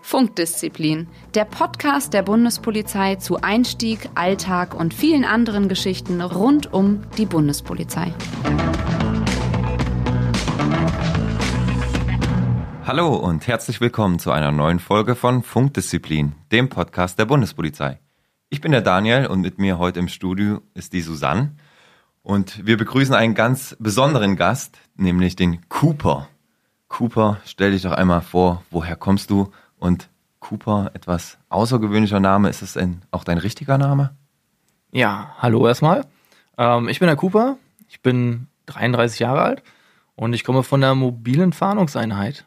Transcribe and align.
Funkdisziplin, 0.00 1.08
der 1.34 1.44
Podcast 1.44 2.14
der 2.14 2.22
Bundespolizei 2.22 3.16
zu 3.16 3.40
Einstieg, 3.40 4.08
Alltag 4.14 4.74
und 4.74 4.94
vielen 4.94 5.24
anderen 5.24 5.68
Geschichten 5.68 6.20
rund 6.20 6.72
um 6.72 7.02
die 7.18 7.26
Bundespolizei. 7.26 8.12
Hallo 12.86 13.16
und 13.16 13.46
herzlich 13.48 13.80
willkommen 13.80 14.18
zu 14.18 14.30
einer 14.30 14.52
neuen 14.52 14.78
Folge 14.78 15.16
von 15.16 15.42
Funkdisziplin, 15.42 16.34
dem 16.52 16.68
Podcast 16.68 17.18
der 17.18 17.24
Bundespolizei. 17.24 17.98
Ich 18.50 18.60
bin 18.60 18.70
der 18.70 18.82
Daniel 18.82 19.26
und 19.26 19.40
mit 19.40 19.58
mir 19.58 19.78
heute 19.78 19.98
im 19.98 20.08
Studio 20.08 20.60
ist 20.74 20.92
die 20.92 21.00
Susanne. 21.00 21.56
Und 22.24 22.66
wir 22.66 22.78
begrüßen 22.78 23.14
einen 23.14 23.34
ganz 23.34 23.76
besonderen 23.78 24.34
Gast, 24.36 24.78
nämlich 24.96 25.36
den 25.36 25.68
Cooper. 25.68 26.26
Cooper, 26.88 27.38
stell 27.44 27.72
dich 27.72 27.82
doch 27.82 27.92
einmal 27.92 28.22
vor, 28.22 28.64
woher 28.70 28.96
kommst 28.96 29.28
du? 29.28 29.52
Und 29.76 30.08
Cooper, 30.40 30.90
etwas 30.94 31.36
außergewöhnlicher 31.50 32.20
Name, 32.20 32.48
ist 32.48 32.62
es 32.62 32.72
denn 32.72 33.02
auch 33.10 33.24
dein 33.24 33.36
richtiger 33.36 33.76
Name? 33.76 34.16
Ja, 34.90 35.34
hallo 35.38 35.66
erstmal. 35.66 36.06
Ähm, 36.56 36.88
ich 36.88 36.98
bin 36.98 37.08
der 37.08 37.16
Cooper, 37.16 37.58
ich 37.88 38.00
bin 38.00 38.46
33 38.66 39.18
Jahre 39.20 39.42
alt 39.42 39.62
und 40.14 40.32
ich 40.32 40.44
komme 40.44 40.62
von 40.62 40.80
der 40.80 40.94
mobilen 40.94 41.52
Fahndungseinheit. 41.52 42.46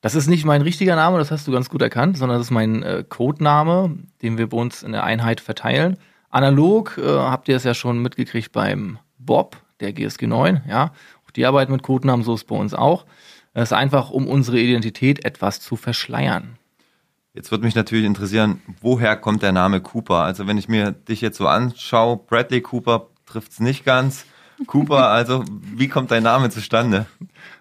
Das 0.00 0.14
ist 0.14 0.26
nicht 0.26 0.46
mein 0.46 0.62
richtiger 0.62 0.96
Name, 0.96 1.18
das 1.18 1.30
hast 1.30 1.46
du 1.46 1.52
ganz 1.52 1.68
gut 1.68 1.82
erkannt, 1.82 2.16
sondern 2.16 2.38
das 2.38 2.46
ist 2.46 2.50
mein 2.50 2.82
äh, 2.82 3.04
Codename, 3.06 3.98
den 4.22 4.38
wir 4.38 4.48
bei 4.48 4.56
uns 4.56 4.82
in 4.82 4.92
der 4.92 5.04
Einheit 5.04 5.40
verteilen. 5.40 5.98
Analog 6.34 6.98
äh, 6.98 7.06
habt 7.06 7.48
ihr 7.48 7.56
es 7.56 7.62
ja 7.62 7.74
schon 7.74 8.00
mitgekriegt 8.02 8.50
beim 8.50 8.98
Bob, 9.18 9.56
der 9.78 9.92
GSG 9.92 10.26
9, 10.26 10.62
ja. 10.68 10.92
Auch 11.24 11.30
die 11.30 11.46
arbeiten 11.46 11.70
mit 11.70 11.84
Codenamen, 11.84 12.24
so 12.24 12.34
ist 12.34 12.48
bei 12.48 12.56
uns 12.56 12.74
auch. 12.74 13.06
Es 13.52 13.70
ist 13.70 13.72
einfach, 13.72 14.10
um 14.10 14.26
unsere 14.26 14.58
Identität 14.58 15.24
etwas 15.24 15.60
zu 15.60 15.76
verschleiern. 15.76 16.58
Jetzt 17.34 17.52
würde 17.52 17.64
mich 17.64 17.76
natürlich 17.76 18.04
interessieren, 18.04 18.60
woher 18.80 19.16
kommt 19.16 19.42
der 19.42 19.52
Name 19.52 19.80
Cooper? 19.80 20.24
Also 20.24 20.48
wenn 20.48 20.58
ich 20.58 20.68
mir 20.68 20.90
dich 20.90 21.20
jetzt 21.20 21.38
so 21.38 21.46
anschaue, 21.46 22.16
Bradley 22.16 22.62
Cooper 22.62 23.06
trifft 23.26 23.52
es 23.52 23.60
nicht 23.60 23.84
ganz. 23.84 24.24
Cooper, 24.66 25.08
also 25.10 25.44
wie 25.48 25.86
kommt 25.86 26.10
dein 26.10 26.24
Name 26.24 26.50
zustande? 26.50 27.06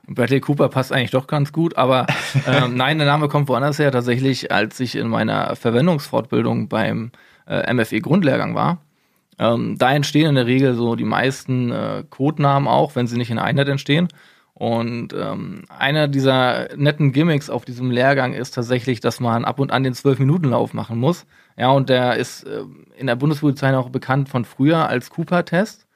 Bradley 0.08 0.40
Cooper 0.42 0.69
passt 0.69 0.92
eigentlich 0.92 1.12
doch 1.12 1.28
ganz 1.28 1.52
gut, 1.52 1.78
aber 1.78 2.08
ähm, 2.47 2.75
nein, 2.75 2.97
der 2.97 3.06
Name 3.06 3.28
kommt 3.28 3.50
woanders 3.50 3.78
her. 3.78 3.92
Tatsächlich, 3.92 4.52
als 4.52 4.80
ich 4.80 4.95
in 4.95 5.09
meiner 5.09 5.56
Verwendungsfortbildung 5.56 6.69
beim 6.69 7.12
äh, 7.47 7.73
MFE-Grundlehrgang 7.73 8.55
war. 8.55 8.80
Ähm, 9.39 9.77
da 9.77 9.94
entstehen 9.94 10.30
in 10.30 10.36
der 10.36 10.45
Regel 10.45 10.75
so 10.75 10.95
die 10.95 11.03
meisten 11.03 11.72
äh, 11.72 12.03
Codenamen 12.09 12.67
auch, 12.67 12.95
wenn 12.95 13.08
sie 13.08 13.17
nicht 13.17 13.31
in 13.31 13.39
Einheit 13.39 13.67
entstehen. 13.67 14.08
Und 14.53 15.13
ähm, 15.13 15.63
einer 15.67 16.08
dieser 16.08 16.69
netten 16.75 17.11
Gimmicks 17.11 17.50
auf 17.50 17.66
diesem 17.66 17.89
Lehrgang 17.89 18.33
ist 18.33 18.52
tatsächlich, 18.52 19.00
dass 19.00 19.19
man 19.19 19.45
ab 19.45 19.59
und 19.59 19.72
an 19.72 19.83
den 19.83 19.94
12-Minuten-Lauf 19.94 20.73
machen 20.73 21.00
muss. 21.00 21.25
Ja, 21.58 21.72
und 21.72 21.89
der 21.89 22.17
ist 22.17 22.44
äh, 22.44 22.63
in 22.95 23.08
der 23.08 23.16
Bundespolizei 23.16 23.75
auch 23.75 23.89
bekannt 23.89 24.30
von 24.30 24.45
früher 24.45 24.88
als 24.88 25.09
Cooper-Test. 25.09 25.88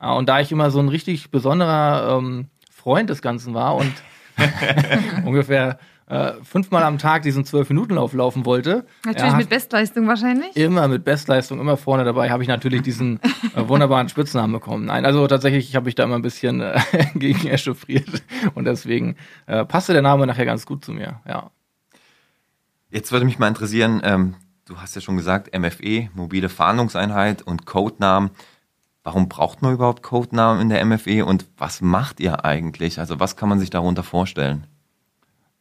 Äh, 0.00 0.10
und 0.10 0.28
da 0.28 0.40
ich 0.40 0.50
immer 0.50 0.70
so 0.70 0.80
ein 0.80 0.88
richtig 0.88 1.30
besonderer 1.30 2.18
ähm, 2.18 2.48
Freund 2.70 3.10
des 3.10 3.22
Ganzen 3.22 3.54
war 3.54 3.76
und 3.76 3.92
ungefähr 5.24 5.78
äh, 6.10 6.32
fünfmal 6.42 6.82
am 6.82 6.98
Tag 6.98 7.22
diesen 7.22 7.44
zwölf-Minuten-Lauf 7.44 8.12
laufen 8.14 8.44
wollte. 8.44 8.84
Natürlich 9.06 9.34
mit 9.36 9.48
Bestleistung 9.48 10.08
wahrscheinlich. 10.08 10.56
Immer 10.56 10.88
mit 10.88 11.04
Bestleistung, 11.04 11.60
immer 11.60 11.76
vorne 11.76 12.04
dabei, 12.04 12.30
habe 12.30 12.42
ich 12.42 12.48
natürlich 12.48 12.82
diesen 12.82 13.20
äh, 13.54 13.68
wunderbaren 13.68 14.08
Spitznamen 14.08 14.52
bekommen. 14.52 14.86
Nein, 14.86 15.04
also 15.04 15.26
tatsächlich 15.28 15.76
habe 15.76 15.88
ich 15.88 15.94
da 15.94 16.02
immer 16.02 16.16
ein 16.16 16.22
bisschen 16.22 16.60
äh, 16.60 16.80
gegen 17.14 17.46
echauffiert 17.46 18.24
und 18.54 18.64
deswegen 18.64 19.14
äh, 19.46 19.64
passte 19.64 19.92
der 19.92 20.02
Name 20.02 20.26
nachher 20.26 20.46
ganz 20.46 20.66
gut 20.66 20.84
zu 20.84 20.92
mir, 20.92 21.20
ja. 21.28 21.50
Jetzt 22.90 23.12
würde 23.12 23.24
mich 23.24 23.38
mal 23.38 23.46
interessieren, 23.46 24.00
ähm, 24.02 24.34
du 24.66 24.78
hast 24.78 24.96
ja 24.96 25.00
schon 25.00 25.16
gesagt, 25.16 25.56
MFE, 25.56 26.08
mobile 26.14 26.48
Fahndungseinheit 26.48 27.42
und 27.42 27.66
Codenamen. 27.66 28.30
Warum 29.04 29.28
braucht 29.28 29.62
man 29.62 29.74
überhaupt 29.74 30.02
Codenamen 30.02 30.60
in 30.60 30.70
der 30.70 30.84
MFE 30.84 31.24
und 31.24 31.46
was 31.56 31.80
macht 31.80 32.18
ihr 32.18 32.44
eigentlich? 32.44 32.98
Also 32.98 33.20
was 33.20 33.36
kann 33.36 33.48
man 33.48 33.60
sich 33.60 33.70
darunter 33.70 34.02
vorstellen? 34.02 34.66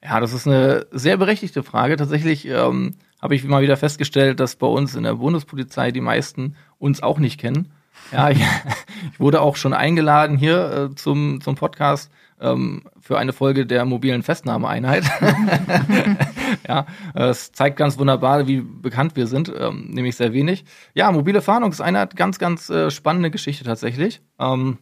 Ja, 0.03 0.19
das 0.19 0.33
ist 0.33 0.47
eine 0.47 0.85
sehr 0.91 1.17
berechtigte 1.17 1.63
Frage. 1.63 1.97
Tatsächlich 1.97 2.47
ähm, 2.47 2.95
habe 3.21 3.35
ich 3.35 3.43
mal 3.43 3.61
wieder 3.61 3.77
festgestellt, 3.77 4.39
dass 4.39 4.55
bei 4.55 4.67
uns 4.67 4.95
in 4.95 5.03
der 5.03 5.15
Bundespolizei 5.15 5.91
die 5.91 6.01
meisten 6.01 6.55
uns 6.77 7.03
auch 7.03 7.19
nicht 7.19 7.39
kennen. 7.39 7.71
Ja, 8.11 8.29
ich, 8.29 8.39
ich 9.13 9.19
wurde 9.19 9.41
auch 9.41 9.55
schon 9.55 9.73
eingeladen 9.73 10.37
hier 10.37 10.89
äh, 10.91 10.95
zum, 10.95 11.41
zum 11.41 11.55
Podcast 11.55 12.11
ähm, 12.39 12.83
für 13.01 13.17
eine 13.17 13.33
Folge 13.33 13.65
der 13.65 13.83
mobilen 13.83 14.23
Festnahmeeinheit. 14.23 15.03
ja, 16.67 16.85
es 17.13 17.51
zeigt 17.51 17.75
ganz 17.75 17.97
wunderbar, 17.97 18.47
wie 18.47 18.61
bekannt 18.61 19.17
wir 19.17 19.27
sind, 19.27 19.51
ähm, 19.57 19.89
nämlich 19.89 20.15
sehr 20.15 20.31
wenig. 20.31 20.63
Ja, 20.93 21.11
mobile 21.11 21.41
Fahndungseinheit, 21.41 22.15
ganz, 22.15 22.39
ganz 22.39 22.69
äh, 22.69 22.89
spannende 22.89 23.31
Geschichte 23.31 23.65
tatsächlich. 23.65 24.21
Ähm, 24.39 24.77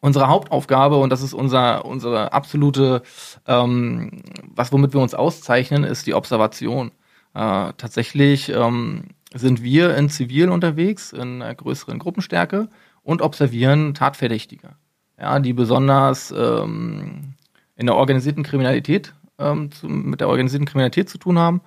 unsere 0.00 0.28
Hauptaufgabe 0.28 0.96
und 0.96 1.10
das 1.10 1.22
ist 1.22 1.34
unser 1.34 1.84
unsere 1.84 2.32
absolute 2.32 3.02
ähm, 3.46 4.22
was 4.54 4.72
womit 4.72 4.92
wir 4.92 5.00
uns 5.00 5.14
auszeichnen 5.14 5.84
ist 5.84 6.06
die 6.06 6.14
Observation. 6.14 6.92
Äh, 7.34 7.72
tatsächlich 7.76 8.48
ähm, 8.50 9.04
sind 9.34 9.62
wir 9.62 9.96
in 9.96 10.08
Zivil 10.08 10.48
unterwegs 10.48 11.12
in 11.12 11.42
einer 11.42 11.54
größeren 11.54 11.98
Gruppenstärke 11.98 12.68
und 13.02 13.22
observieren 13.22 13.94
Tatverdächtige 13.94 14.76
ja 15.18 15.38
die 15.40 15.52
besonders 15.52 16.32
ähm, 16.36 17.34
in 17.76 17.86
der 17.86 17.96
organisierten 17.96 18.42
Kriminalität 18.42 19.14
ähm, 19.38 19.70
zu, 19.70 19.88
mit 19.88 20.20
der 20.20 20.28
organisierten 20.28 20.66
Kriminalität 20.66 21.08
zu 21.08 21.18
tun 21.18 21.38
haben. 21.38 21.60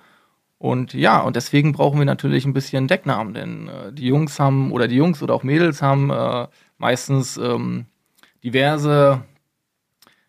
Und 0.58 0.94
ja, 0.94 1.20
und 1.20 1.34
deswegen 1.34 1.72
brauchen 1.72 1.98
wir 1.98 2.06
natürlich 2.06 2.44
ein 2.44 2.52
bisschen 2.52 2.86
Decknamen, 2.86 3.34
denn 3.34 3.68
äh, 3.68 3.92
die 3.92 4.06
Jungs 4.06 4.38
haben 4.38 4.70
oder 4.72 4.86
die 4.88 4.96
Jungs 4.96 5.22
oder 5.22 5.34
auch 5.34 5.42
Mädels 5.42 5.82
haben 5.82 6.10
äh, 6.10 6.46
meistens 6.78 7.36
ähm, 7.36 7.86
diverse, 8.44 9.22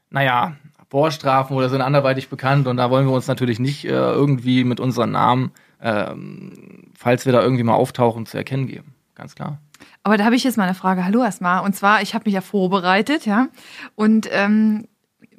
naja, 0.10 0.56
Vorstrafen 0.90 1.58
oder 1.58 1.70
sind 1.70 1.82
anderweitig 1.82 2.30
bekannt 2.30 2.68
und 2.68 2.78
da 2.78 2.92
wollen 2.92 3.08
wir 3.08 3.14
uns 3.14 3.28
natürlich 3.28 3.60
nicht 3.60 3.86
äh, 3.86 3.90
irgendwie 3.90 4.64
mit 4.64 4.80
unseren 4.80 5.12
Namen, 5.12 5.52
ähm, 5.82 6.92
falls 6.96 7.26
wir 7.26 7.34
da 7.34 7.42
irgendwie 7.42 7.64
mal 7.64 7.74
auftauchen, 7.74 8.28
zu 8.28 8.38
erkennen 8.38 8.68
geben. 8.68 8.94
Ganz 9.16 9.34
klar. 9.34 9.60
Aber 10.04 10.18
da 10.18 10.26
habe 10.26 10.36
ich 10.36 10.44
jetzt 10.44 10.58
mal 10.58 10.66
eine 10.66 10.76
Frage. 10.76 11.06
Hallo 11.06 11.24
erstmal. 11.24 11.64
Und 11.64 11.76
zwar, 11.76 12.02
ich 12.02 12.14
habe 12.14 12.26
mich 12.26 12.34
ja 12.34 12.42
vorbereitet, 12.42 13.26
ja. 13.26 13.48
Und 13.96 14.28
ähm, 14.32 14.88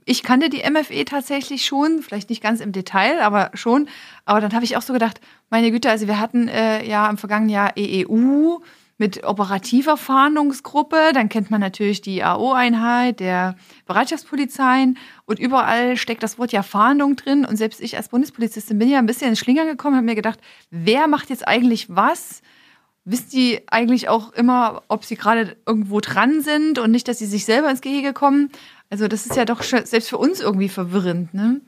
ich 0.04 0.22
kannte 0.22 0.50
die 0.50 0.68
MFE 0.68 1.04
tatsächlich 1.04 1.64
schon, 1.64 2.02
vielleicht 2.02 2.30
nicht 2.30 2.42
ganz 2.42 2.60
im 2.60 2.72
Detail, 2.72 3.22
aber 3.22 3.50
schon. 3.54 3.88
Aber 4.24 4.40
dann 4.40 4.52
habe 4.52 4.64
ich 4.64 4.76
auch 4.76 4.82
so 4.82 4.92
gedacht, 4.92 5.20
meine 5.50 5.70
Güte, 5.70 5.90
also 5.90 6.06
wir 6.06 6.18
hatten 6.18 6.48
äh, 6.48 6.84
ja 6.86 7.08
im 7.08 7.16
vergangenen 7.16 7.50
Jahr 7.50 7.72
EEU, 7.76 8.58
mit 8.96 9.24
operativer 9.24 9.96
Fahndungsgruppe. 9.96 11.12
Dann 11.12 11.28
kennt 11.28 11.50
man 11.50 11.60
natürlich 11.60 12.00
die 12.00 12.22
AO-Einheit 12.22 13.20
der 13.20 13.56
Bereitschaftspolizeien. 13.86 14.98
Und 15.26 15.38
überall 15.38 15.96
steckt 15.96 16.22
das 16.22 16.38
Wort 16.38 16.52
ja 16.52 16.62
Fahndung 16.62 17.16
drin. 17.16 17.44
Und 17.44 17.56
selbst 17.56 17.80
ich 17.80 17.96
als 17.96 18.08
Bundespolizistin 18.08 18.78
bin 18.78 18.88
ja 18.88 18.98
ein 18.98 19.06
bisschen 19.06 19.30
ins 19.30 19.38
Schlingern 19.38 19.66
gekommen, 19.66 19.96
habe 19.96 20.06
mir 20.06 20.14
gedacht, 20.14 20.38
wer 20.70 21.08
macht 21.08 21.30
jetzt 21.30 21.46
eigentlich 21.46 21.88
was? 21.88 22.42
Wissen 23.04 23.30
die 23.32 23.60
eigentlich 23.66 24.08
auch 24.08 24.32
immer, 24.32 24.82
ob 24.88 25.04
sie 25.04 25.16
gerade 25.16 25.56
irgendwo 25.66 26.00
dran 26.00 26.40
sind 26.40 26.78
und 26.78 26.90
nicht, 26.90 27.06
dass 27.06 27.18
sie 27.18 27.26
sich 27.26 27.44
selber 27.44 27.70
ins 27.70 27.82
Gehege 27.82 28.12
kommen? 28.12 28.50
Also 28.88 29.08
das 29.08 29.26
ist 29.26 29.36
ja 29.36 29.44
doch 29.44 29.62
selbst 29.62 30.08
für 30.08 30.18
uns 30.18 30.40
irgendwie 30.40 30.68
verwirrend, 30.68 31.34
ne? 31.34 31.60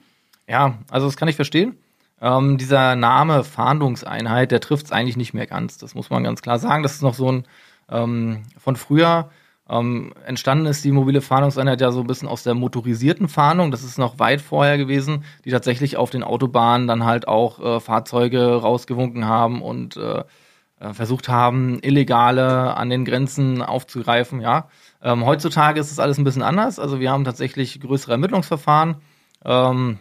Ja, 0.49 0.79
also 0.91 1.07
das 1.07 1.17
kann 1.17 1.29
ich 1.29 1.37
verstehen. 1.37 1.77
Ähm, 2.21 2.57
dieser 2.59 2.97
Name 2.97 3.45
Fahndungseinheit, 3.45 4.51
der 4.51 4.61
trifft 4.61 4.87
es 4.87 4.93
eigentlich 4.93 5.17
nicht 5.17 5.35
mehr 5.35 5.47
ganz. 5.47 5.79
Das 5.79 5.95
muss 5.95 6.11
man 6.11 6.25
ganz 6.25 6.43
klar 6.43 6.59
sagen. 6.59 6.83
Das 6.83 6.95
ist 6.95 7.03
noch 7.03 7.15
so 7.15 7.31
ein 7.31 7.45
ähm, 7.91 8.43
von 8.59 8.77
früher. 8.77 9.31
Ähm, 9.69 10.13
entstanden 10.25 10.67
ist 10.67 10.85
die 10.85 10.93
mobile 10.93 11.21
Fahndungseinheit 11.21 11.81
ja 11.81 11.91
so 11.91 12.01
ein 12.01 12.07
bisschen 12.07 12.29
aus 12.29 12.45
der 12.45 12.55
motorisierten 12.55 13.29
Fahndung. 13.29 13.71
Das 13.71 13.83
ist 13.83 13.99
noch 13.99 14.19
weit 14.19 14.41
vorher 14.41 14.79
gewesen, 14.79 15.25
die 15.45 15.51
tatsächlich 15.51 15.97
auf 15.97 16.11
den 16.11 16.23
Autobahnen 16.23 16.87
dann 16.87 17.05
halt 17.05 17.27
auch 17.27 17.59
äh, 17.61 17.81
Fahrzeuge 17.81 18.55
rausgewunken 18.57 19.27
haben 19.27 19.63
und 19.63 19.97
äh, 19.97 20.23
äh 20.79 20.93
versucht 20.95 21.29
haben, 21.29 21.81
Illegale 21.83 22.77
an 22.77 22.91
den 22.91 23.05
Grenzen 23.05 23.61
aufzugreifen. 23.61 24.41
Ja, 24.41 24.69
ähm, 25.03 25.27
heutzutage 25.27 25.81
ist 25.81 25.91
es 25.91 25.99
alles 25.99 26.19
ein 26.19 26.25
bisschen 26.25 26.43
anders. 26.43 26.79
Also 26.79 27.01
wir 27.01 27.11
haben 27.11 27.25
tatsächlich 27.25 27.81
größere 27.81 28.13
Ermittlungsverfahren. 28.13 28.97
Ähm, 29.45 29.99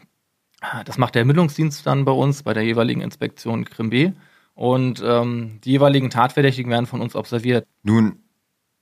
das 0.85 0.97
macht 0.97 1.15
der 1.15 1.21
Ermittlungsdienst 1.21 1.85
dann 1.85 2.05
bei 2.05 2.11
uns 2.11 2.43
bei 2.43 2.53
der 2.53 2.63
jeweiligen 2.63 3.01
Inspektion 3.01 3.65
Krim 3.65 3.89
B. 3.89 4.11
Und 4.53 5.03
ähm, 5.05 5.59
die 5.63 5.71
jeweiligen 5.71 6.09
Tatverdächtigen 6.09 6.71
werden 6.71 6.85
von 6.85 7.01
uns 7.01 7.15
observiert. 7.15 7.67
Nun 7.83 8.19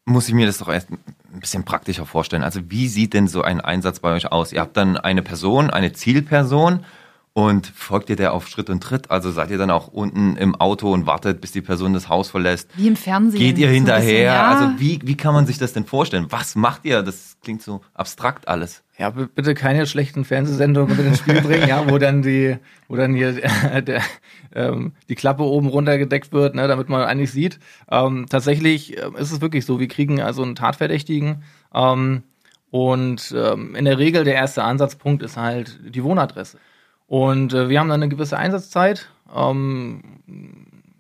muss 0.06 0.28
ich 0.28 0.34
mir 0.34 0.46
das 0.46 0.60
doch 0.60 0.70
erst 0.70 0.92
ein 0.92 1.40
bisschen 1.40 1.64
praktischer 1.64 2.06
vorstellen. 2.06 2.44
Also 2.44 2.60
wie 2.70 2.88
sieht 2.88 3.14
denn 3.14 3.28
so 3.28 3.42
ein 3.42 3.62
Einsatz 3.62 4.00
bei 4.00 4.14
euch 4.14 4.32
aus? 4.32 4.54
Ihr 4.54 4.62
habt 4.62 4.78
dann 4.78 4.98
eine 4.98 5.24
Person, 5.24 5.70
eine 5.70 5.94
Zielperson 5.94 6.86
Und 7.36 7.66
folgt 7.66 8.12
ihr 8.12 8.16
der 8.16 8.32
auf 8.32 8.48
Schritt 8.48 8.70
und 8.70 8.84
Tritt? 8.84 9.10
Also 9.10 9.32
seid 9.32 9.50
ihr 9.50 9.58
dann 9.58 9.72
auch 9.72 9.88
unten 9.88 10.38
im 10.38 10.54
Auto 10.54 10.94
und 10.94 11.08
wartet, 11.08 11.42
bis 11.42 11.52
die 11.52 11.62
Person 11.62 11.96
das 11.96 12.08
Haus 12.08 12.30
verlässt? 12.30 12.70
Wie 12.76 12.88
im 12.88 12.96
Fernsehen. 12.96 13.40
Geht 13.40 13.58
ihr 13.58 13.70
hinterher? 13.70 14.02
bisschen, 14.02 14.24
ja. 14.24 14.52
Also 14.52 14.80
wie, 14.80 15.00
wie 15.04 15.18
kann 15.18 15.34
man 15.34 15.48
sich 15.48 15.58
das 15.58 15.74
denn 15.74 15.86
vorstellen? 15.86 16.28
Was 16.30 16.56
macht 16.56 16.86
ihr? 16.86 17.02
Das 17.02 17.38
klingt 17.42 17.64
so 17.64 17.82
abstrakt 17.96 18.48
alles. 18.48 18.84
Ja, 19.00 19.10
bitte 19.10 19.56
keine 19.56 19.88
schlechten 19.88 20.26
Fernsehsendungen 20.26 20.96
mit 20.96 21.08
ins 21.08 21.18
Spiel 21.18 21.42
bringen, 21.42 21.68
ja, 21.68 21.90
wo 21.90 21.98
dann 21.98 22.22
die, 22.22 22.58
wo 22.88 22.96
dann 22.96 23.16
hier 23.16 23.44
äh, 23.44 23.82
der, 23.82 24.04
ähm, 24.54 24.92
die 25.10 25.16
Klappe 25.16 25.42
oben 25.42 25.68
runtergedeckt 25.68 26.34
wird, 26.34 26.54
ne, 26.54 26.68
damit 26.68 26.88
man 26.90 27.02
eigentlich 27.02 27.32
sieht. 27.32 27.60
Ähm, 27.90 28.28
tatsächlich 28.30 28.96
äh, 28.96 29.10
ist 29.18 29.32
es 29.32 29.42
wirklich 29.42 29.66
so, 29.66 29.80
wir 29.80 29.88
kriegen 29.88 30.22
also 30.22 30.44
einen 30.44 30.54
Tatverdächtigen 30.54 31.42
ähm, 31.74 32.22
und 32.70 33.34
ähm, 33.36 33.74
in 33.74 33.86
der 33.86 33.98
Regel 33.98 34.24
der 34.24 34.36
erste 34.36 34.64
Ansatzpunkt 34.64 35.24
ist 35.24 35.38
halt 35.38 35.80
die 35.84 36.04
Wohnadresse. 36.04 36.60
Und 37.14 37.54
äh, 37.54 37.70
wir 37.70 37.80
haben 37.80 37.90
dann 37.90 38.02
eine 38.02 38.10
gewisse 38.10 38.40
Einsatzzeit. 38.40 39.08
Ähm, 39.32 40.02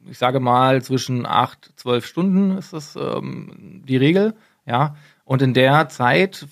ich 0.07 0.19
sage 0.19 0.39
mal, 0.39 0.83
zwischen 0.83 1.25
acht, 1.25 1.71
zwölf 1.75 2.05
Stunden 2.05 2.55
ist 2.55 2.71
das 2.71 2.95
ähm, 2.95 3.81
die 3.83 3.97
Regel. 3.97 4.35
Ja. 4.67 4.95
Und 5.25 5.41
in 5.41 5.55
der 5.55 5.89
Zeit, 5.89 6.45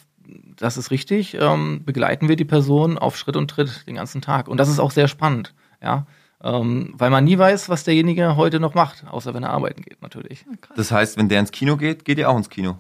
das 0.58 0.78
ist 0.78 0.90
richtig, 0.90 1.38
ähm, 1.40 1.84
begleiten 1.86 2.28
wir 2.28 2.38
die 2.38 2.44
Person 2.44 2.98
auf 2.98 3.16
Schritt 3.16 3.36
und 3.36 3.52
Tritt 3.52 3.86
den 3.86 3.94
ganzen 3.98 4.24
Tag. 4.24 4.48
Und 4.48 4.58
das 4.58 4.68
ist 4.68 4.80
auch 4.80 4.90
sehr 4.90 5.08
spannend, 5.08 5.54
ja. 5.80 6.08
Ähm, 6.44 6.96
weil 6.98 7.12
man 7.12 7.24
nie 7.24 7.38
weiß, 7.38 7.70
was 7.70 7.84
derjenige 7.84 8.36
heute 8.38 8.60
noch 8.60 8.74
macht, 8.74 9.06
außer 9.08 9.36
wenn 9.36 9.44
er 9.44 9.52
arbeiten 9.52 9.84
geht, 9.84 10.02
natürlich. 10.02 10.44
Das 10.76 10.92
heißt, 10.92 11.18
wenn 11.18 11.30
der 11.30 11.40
ins 11.40 11.52
Kino 11.52 11.78
geht, 11.78 12.04
geht 12.04 12.18
ihr 12.18 12.32
auch 12.32 12.38
ins 12.38 12.50
Kino. 12.50 12.78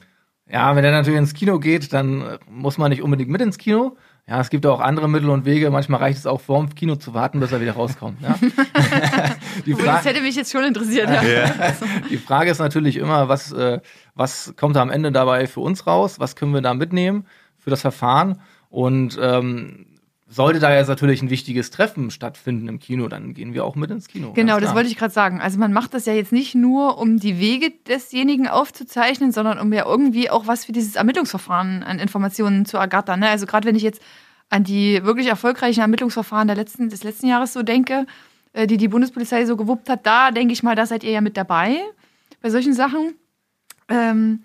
Ja, 0.51 0.75
wenn 0.75 0.83
er 0.83 0.91
natürlich 0.91 1.19
ins 1.19 1.35
Kino 1.35 1.59
geht, 1.59 1.93
dann 1.93 2.39
muss 2.49 2.79
man 2.79 2.89
nicht 2.89 3.03
unbedingt 3.03 3.29
mit 3.29 3.39
ins 3.39 3.59
Kino. 3.59 3.97
Ja, 4.31 4.39
es 4.39 4.49
gibt 4.49 4.65
auch 4.65 4.79
andere 4.79 5.09
Mittel 5.09 5.29
und 5.29 5.43
Wege. 5.43 5.69
Manchmal 5.71 5.99
reicht 5.99 6.19
es 6.19 6.25
auch 6.25 6.39
vorm 6.39 6.73
Kino 6.73 6.95
zu 6.95 7.13
warten, 7.13 7.41
bis 7.41 7.51
er 7.51 7.59
wieder 7.59 7.73
rauskommt. 7.73 8.21
Ja? 8.21 8.39
die, 9.65 9.73
Oh, 9.73 9.77
das 9.77 9.85
Fra 9.85 10.09
hätte 10.09 10.21
mich 10.21 10.37
jetzt 10.37 10.53
schon 10.53 10.63
interessiert. 10.63 11.09
Ja. 11.09 11.21
die 12.09 12.15
Frage 12.15 12.49
ist 12.49 12.59
natürlich 12.59 12.95
immer, 12.95 13.27
was, 13.27 13.51
äh, 13.51 13.81
was 14.15 14.53
kommt 14.55 14.77
am 14.77 14.89
Ende 14.89 15.11
dabei 15.11 15.47
für 15.47 15.59
uns 15.59 15.85
raus? 15.85 16.17
Was 16.21 16.37
können 16.37 16.53
wir 16.53 16.61
da 16.61 16.73
mitnehmen 16.73 17.25
für 17.57 17.71
das 17.71 17.81
Verfahren? 17.81 18.39
Und 18.69 19.19
ähm, 19.21 19.87
sollte 20.31 20.59
da 20.59 20.73
jetzt 20.73 20.87
natürlich 20.87 21.21
ein 21.21 21.29
wichtiges 21.29 21.71
Treffen 21.71 22.09
stattfinden 22.09 22.69
im 22.69 22.79
Kino, 22.79 23.09
dann 23.09 23.33
gehen 23.33 23.53
wir 23.53 23.65
auch 23.65 23.75
mit 23.75 23.91
ins 23.91 24.07
Kino. 24.07 24.31
Genau, 24.33 24.61
das 24.61 24.73
wollte 24.73 24.89
ich 24.89 24.95
gerade 24.95 25.13
sagen. 25.13 25.41
Also 25.41 25.59
man 25.59 25.73
macht 25.73 25.93
das 25.93 26.05
ja 26.05 26.13
jetzt 26.13 26.31
nicht 26.31 26.55
nur, 26.55 26.97
um 26.97 27.19
die 27.19 27.37
Wege 27.37 27.73
desjenigen 27.87 28.47
aufzuzeichnen, 28.47 29.33
sondern 29.33 29.59
um 29.59 29.73
ja 29.73 29.85
irgendwie 29.85 30.29
auch 30.29 30.47
was 30.47 30.63
für 30.63 30.71
dieses 30.71 30.95
Ermittlungsverfahren 30.95 31.83
an 31.83 31.99
Informationen 31.99 32.65
zu 32.65 32.77
ergattern. 32.77 33.19
Ne? 33.19 33.29
Also 33.29 33.45
gerade 33.45 33.67
wenn 33.67 33.75
ich 33.75 33.83
jetzt 33.83 34.01
an 34.49 34.63
die 34.63 35.03
wirklich 35.03 35.27
erfolgreichen 35.27 35.81
Ermittlungsverfahren 35.81 36.47
der 36.47 36.55
letzten, 36.55 36.89
des 36.89 37.03
letzten 37.03 37.27
Jahres 37.27 37.51
so 37.51 37.61
denke, 37.61 38.05
äh, 38.53 38.67
die 38.67 38.77
die 38.77 38.87
Bundespolizei 38.87 39.45
so 39.45 39.57
gewuppt 39.57 39.89
hat, 39.89 40.05
da 40.05 40.31
denke 40.31 40.53
ich 40.53 40.63
mal, 40.63 40.75
da 40.75 40.85
seid 40.85 41.03
ihr 41.03 41.11
ja 41.11 41.21
mit 41.21 41.35
dabei 41.35 41.77
bei 42.41 42.49
solchen 42.49 42.73
Sachen. 42.73 43.15
Ähm, 43.89 44.43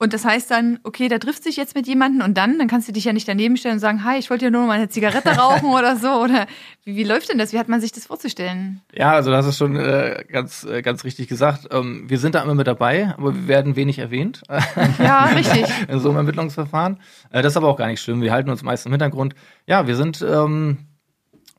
und 0.00 0.12
das 0.12 0.24
heißt 0.24 0.48
dann, 0.50 0.78
okay, 0.84 1.08
der 1.08 1.18
trifft 1.18 1.42
sich 1.42 1.56
jetzt 1.56 1.74
mit 1.74 1.88
jemandem 1.88 2.24
und 2.24 2.38
dann, 2.38 2.56
dann 2.56 2.68
kannst 2.68 2.86
du 2.86 2.92
dich 2.92 3.04
ja 3.04 3.12
nicht 3.12 3.26
daneben 3.26 3.56
stellen 3.56 3.74
und 3.74 3.80
sagen, 3.80 4.04
hi, 4.04 4.16
ich 4.16 4.30
wollte 4.30 4.44
ja 4.44 4.50
nur 4.50 4.64
mal 4.64 4.74
eine 4.74 4.88
Zigarette 4.88 5.30
rauchen 5.38 5.70
oder 5.70 5.96
so. 5.96 6.08
Oder 6.22 6.46
wie, 6.84 6.94
wie 6.94 7.02
läuft 7.02 7.30
denn 7.30 7.38
das? 7.38 7.52
Wie 7.52 7.58
hat 7.58 7.68
man 7.68 7.80
sich 7.80 7.90
das 7.90 8.06
vorzustellen? 8.06 8.80
Ja, 8.94 9.12
also 9.12 9.32
das 9.32 9.46
ist 9.46 9.58
schon 9.58 9.74
äh, 9.74 10.24
ganz, 10.30 10.64
äh, 10.64 10.82
ganz 10.82 11.02
richtig 11.02 11.26
gesagt. 11.26 11.66
Ähm, 11.72 12.04
wir 12.08 12.18
sind 12.18 12.36
da 12.36 12.42
immer 12.42 12.54
mit 12.54 12.68
dabei, 12.68 13.12
aber 13.16 13.34
wir 13.34 13.48
werden 13.48 13.74
wenig 13.74 13.98
erwähnt 13.98 14.42
Ja, 14.98 15.24
richtig. 15.24 15.66
in 15.88 15.98
so 15.98 16.10
einem 16.10 16.18
Ermittlungsverfahren. 16.18 17.00
Äh, 17.30 17.42
das 17.42 17.54
ist 17.54 17.56
aber 17.56 17.68
auch 17.68 17.76
gar 17.76 17.88
nicht 17.88 18.00
schlimm. 18.00 18.22
Wir 18.22 18.32
halten 18.32 18.50
uns 18.50 18.62
meist 18.62 18.86
im 18.86 18.92
Hintergrund. 18.92 19.34
Ja, 19.66 19.88
wir 19.88 19.96
sind, 19.96 20.22
ähm, 20.22 20.87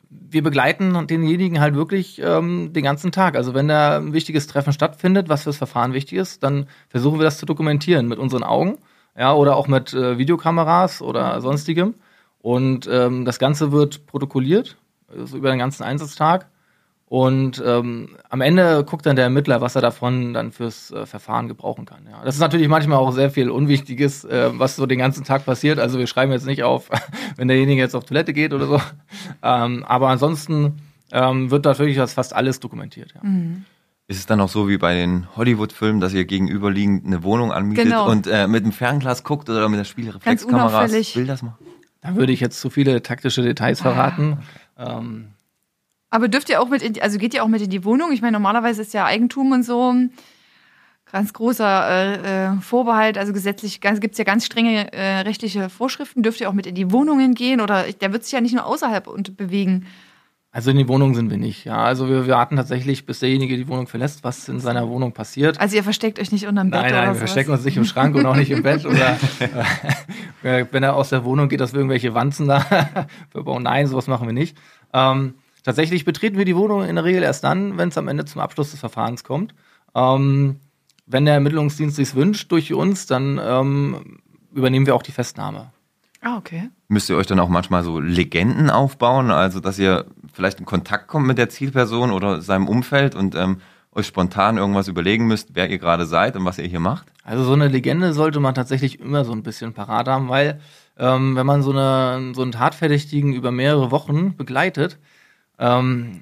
wir 0.10 0.42
begleiten 0.42 1.08
denjenigen 1.08 1.60
halt 1.60 1.76
wirklich 1.76 2.20
ähm, 2.24 2.74
den 2.74 2.84
ganzen 2.84 3.12
Tag. 3.12 3.36
Also 3.36 3.54
wenn 3.54 3.68
da 3.68 3.98
ein 3.98 4.14
wichtiges 4.14 4.48
Treffen 4.48 4.74
stattfindet, 4.74 5.30
was 5.30 5.44
fürs 5.44 5.58
Verfahren 5.58 5.94
wichtig 5.94 6.18
ist, 6.18 6.44
dann 6.44 6.68
versuchen 6.90 7.20
wir 7.20 7.26
das 7.26 7.38
zu 7.38 7.46
dokumentieren 7.46 8.08
mit 8.08 8.18
unseren 8.18 8.44
Augen, 8.44 8.78
ja, 9.18 9.34
oder 9.34 9.56
auch 9.56 9.68
mit 9.68 9.94
äh, 9.94 10.18
Videokameras 10.18 11.02
oder 11.02 11.40
sonstigem. 11.42 11.96
Und 12.40 12.88
ähm, 12.92 13.26
das 13.26 13.38
Ganze 13.38 13.72
wird 13.72 14.06
protokolliert, 14.08 14.78
also 15.08 15.38
über 15.38 15.50
den 15.50 15.60
ganzen 15.60 15.84
Einsatztag. 15.84 16.50
Und 17.10 17.62
ähm, 17.66 18.18
am 18.30 18.40
Ende 18.42 18.84
guckt 18.84 19.08
dann 19.08 19.16
der 19.16 19.26
Ermittler, 19.26 19.62
was 19.62 19.74
er 19.76 19.82
davon 19.82 20.36
dann 20.36 20.52
fürs 20.52 20.92
äh, 20.92 21.08
Verfahren 21.08 21.48
gebrauchen 21.48 21.86
kann. 21.86 22.06
Ja. 22.10 22.22
Das 22.24 22.36
ist 22.36 22.42
natürlich 22.42 22.68
manchmal 22.68 23.00
auch 23.00 23.12
sehr 23.12 23.32
viel 23.32 23.50
Unwichtiges, 23.50 24.26
äh, 24.26 24.52
was 24.54 24.76
so 24.76 24.86
den 24.86 25.00
ganzen 25.00 25.24
Tag 25.24 25.44
passiert. 25.44 25.80
Also 25.80 25.98
wir 25.98 26.06
schreiben 26.06 26.32
jetzt 26.32 26.46
nicht 26.46 26.62
auf, 26.62 26.90
wenn 27.36 27.48
derjenige 27.48 27.82
jetzt 27.82 27.96
auf 27.96 28.06
Toilette 28.06 28.32
geht 28.32 28.54
oder 28.54 28.68
so. 28.68 28.80
Ähm, 29.42 29.84
aber 29.86 30.10
ansonsten 30.10 30.84
ähm, 31.12 31.50
wird 31.50 31.66
natürlich 31.66 31.98
das 31.98 32.14
fast 32.14 32.36
alles 32.36 32.60
dokumentiert. 32.60 33.16
Ja. 33.16 33.22
Ist 34.08 34.20
es 34.20 34.28
dann 34.28 34.40
auch 34.40 34.50
so 34.50 34.68
wie 34.70 34.78
bei 34.78 34.94
den 34.94 35.28
Hollywood-Filmen, 35.36 36.00
dass 36.00 36.14
ihr 36.14 36.26
gegenüberliegend 36.26 37.08
eine 37.08 37.24
Wohnung 37.24 37.52
anmietet 37.52 37.86
Genau. 37.86 38.08
und 38.08 38.28
äh, 38.28 38.48
mit 38.48 38.66
dem 38.66 38.72
Fernglas 38.72 39.24
guckt 39.24 39.50
oder 39.50 39.68
mit 39.68 39.80
der 39.80 39.84
Spiegelreflexkameras 39.86 40.72
unauffällig. 40.74 41.14
Bilder 41.16 41.38
macht? 41.42 41.60
Da 42.02 42.16
würde 42.16 42.32
ich 42.34 42.40
jetzt 42.40 42.62
zu 42.62 42.70
viele 42.70 43.02
taktische 43.02 43.42
Details 43.42 43.82
verraten. 43.82 44.38
Ähm, 44.78 45.30
Aber 46.10 46.28
dürft 46.28 46.50
ihr 46.50 46.62
auch 46.62 46.70
mit, 46.70 46.82
in, 46.82 46.94
die- 46.94 47.02
also 47.02 47.18
geht 47.20 47.34
ihr 47.34 47.44
auch 47.44 47.48
mit 47.48 47.62
in 47.62 47.70
die 47.70 47.86
Wohnung? 47.86 48.12
Ich 48.12 48.22
meine, 48.22 48.34
normalerweise 48.34 48.82
ist 48.82 48.94
ja 48.94 49.06
Eigentum 49.06 49.52
und 49.52 49.64
so 49.64 49.92
ein 49.94 50.12
ganz 51.12 51.34
großer 51.34 51.90
äh, 51.90 52.46
äh, 52.56 52.62
Vorbehalt. 52.62 53.18
Also 53.18 53.34
gesetzlich 53.34 53.82
gibt 53.82 54.12
es 54.14 54.18
ja 54.18 54.24
ganz 54.24 54.46
strenge 54.46 54.92
äh, 54.94 55.20
rechtliche 55.22 55.70
Vorschriften. 55.70 56.22
Dürft 56.24 56.40
ihr 56.42 56.50
auch 56.50 56.54
mit 56.54 56.68
in 56.68 56.76
die 56.76 56.92
Wohnungen 56.92 57.34
gehen? 57.34 57.62
Oder 57.62 57.84
der 57.92 58.14
wird 58.14 58.24
sich 58.24 58.32
ja 58.34 58.42
nicht 58.42 58.54
nur 58.54 58.66
außerhalb 58.66 59.08
und 59.08 59.36
bewegen. 59.38 59.88
also 60.52 60.70
in 60.72 60.78
die 60.78 60.88
Wohnung 60.88 61.16
sind 61.16 61.30
wir 61.32 61.38
nicht. 61.38 61.66
Ja, 61.66 61.78
also 61.84 62.08
wir 62.10 62.28
warten 62.28 62.56
tatsächlich, 62.58 63.06
bis 63.08 63.20
derjenige 63.20 63.56
die 63.58 63.68
Wohnung 63.68 63.88
verlässt, 63.88 64.24
was 64.24 64.48
in 64.50 64.60
seiner 64.60 64.88
Wohnung 64.88 65.12
passiert. 65.14 65.60
Also 65.60 65.76
ihr 65.76 65.84
versteckt 65.84 66.20
euch 66.20 66.32
nicht 66.32 66.46
unterm 66.48 66.70
Bett 66.72 66.82
Nein, 66.82 66.92
oder 66.92 66.98
nein, 67.02 67.08
wir 67.10 67.14
sowas. 67.16 67.20
verstecken 67.32 67.52
uns 67.52 67.66
nicht 67.66 67.78
im 67.78 67.86
Schrank 67.86 68.16
und 68.16 68.26
auch 68.28 68.36
nicht 68.36 68.52
im 68.52 68.62
Bett 68.64 68.86
oder 68.86 69.18
äh, 70.44 70.66
wenn 70.72 70.84
er 70.84 70.96
aus 70.96 71.10
der 71.10 71.24
Wohnung 71.24 71.50
geht, 71.50 71.60
dass 71.60 71.74
wir 71.74 71.80
irgendwelche 71.80 72.14
Wanzen 72.14 72.48
da 72.48 72.66
verbauen. 73.32 73.64
Nein, 73.64 73.88
sowas 73.88 74.06
machen 74.08 74.28
wir 74.28 74.34
nicht. 74.34 74.56
Ähm, 74.94 75.34
tatsächlich 75.64 76.06
betreten 76.06 76.38
wir 76.38 76.46
die 76.46 76.56
Wohnung 76.56 76.84
in 76.84 76.96
der 76.96 77.04
Regel 77.04 77.24
erst 77.24 77.44
dann, 77.44 77.78
wenn 77.78 77.90
es 77.90 77.98
am 77.98 78.08
Ende 78.08 78.26
zum 78.26 78.42
Abschluss 78.42 78.72
des 78.72 78.80
Verfahrens 78.80 79.24
kommt. 79.24 79.54
Ähm, 79.96 80.60
wenn 81.06 81.26
der 81.26 81.34
Ermittlungsdienst 81.36 81.96
sich 81.96 82.16
wünscht 82.16 82.52
durch 82.52 82.74
uns, 82.74 83.08
dann 83.08 83.40
ähm, 83.42 84.20
übernehmen 84.54 84.86
wir 84.86 84.96
auch 84.96 85.04
die 85.04 85.12
Festnahme. 85.12 85.72
Ah, 86.22 86.38
okay. 86.38 86.70
Müsst 86.88 87.10
ihr 87.10 87.18
euch 87.18 87.28
dann 87.28 87.40
auch 87.40 87.50
manchmal 87.50 87.84
so 87.84 88.00
Legenden 88.00 88.70
aufbauen, 88.70 89.32
also 89.32 89.60
dass 89.60 89.80
ihr 89.80 90.06
vielleicht 90.34 90.60
in 90.60 90.66
Kontakt 90.66 91.08
kommt 91.08 91.28
mit 91.28 91.38
der 91.38 91.50
Zielperson 91.50 92.12
oder 92.12 92.42
seinem 92.42 92.68
Umfeld 92.68 93.16
und 93.16 93.36
ähm, 93.36 93.62
euch 93.94 94.08
spontan 94.08 94.58
irgendwas 94.58 94.88
überlegen 94.88 95.28
müsst, 95.28 95.56
wer 95.56 95.70
ihr 95.70 95.80
gerade 95.80 96.06
seid 96.06 96.36
und 96.36 96.46
was 96.46 96.60
ihr 96.60 96.68
hier 96.68 96.80
macht? 96.80 97.08
Also 97.24 97.44
so 97.44 97.54
eine 97.54 97.68
Legende 97.68 98.14
sollte 98.14 98.40
man 98.40 98.54
tatsächlich 98.54 99.00
immer 99.00 99.26
so 99.26 99.32
ein 99.32 99.44
bisschen 99.44 99.74
parat 99.74 100.08
haben, 100.08 100.30
weil 100.30 100.60
ähm, 100.98 101.36
wenn 101.36 101.46
man 101.46 101.64
so, 101.64 101.72
eine, 101.72 102.34
so 102.36 102.42
einen 102.42 102.52
Tatverdächtigen 102.52 103.34
über 103.34 103.52
mehrere 103.52 103.90
Wochen 103.92 104.36
begleitet, 104.36 105.00
ähm, 105.60 106.22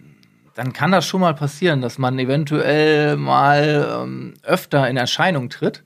dann 0.56 0.74
kann 0.74 0.92
das 0.92 1.06
schon 1.06 1.22
mal 1.22 1.36
passieren, 1.36 1.82
dass 1.82 1.98
man 1.98 2.18
eventuell 2.18 3.16
mal 3.16 4.02
ähm, 4.02 4.34
öfter 4.44 4.90
in 4.90 4.98
Erscheinung 4.98 5.50
tritt. 5.50 5.84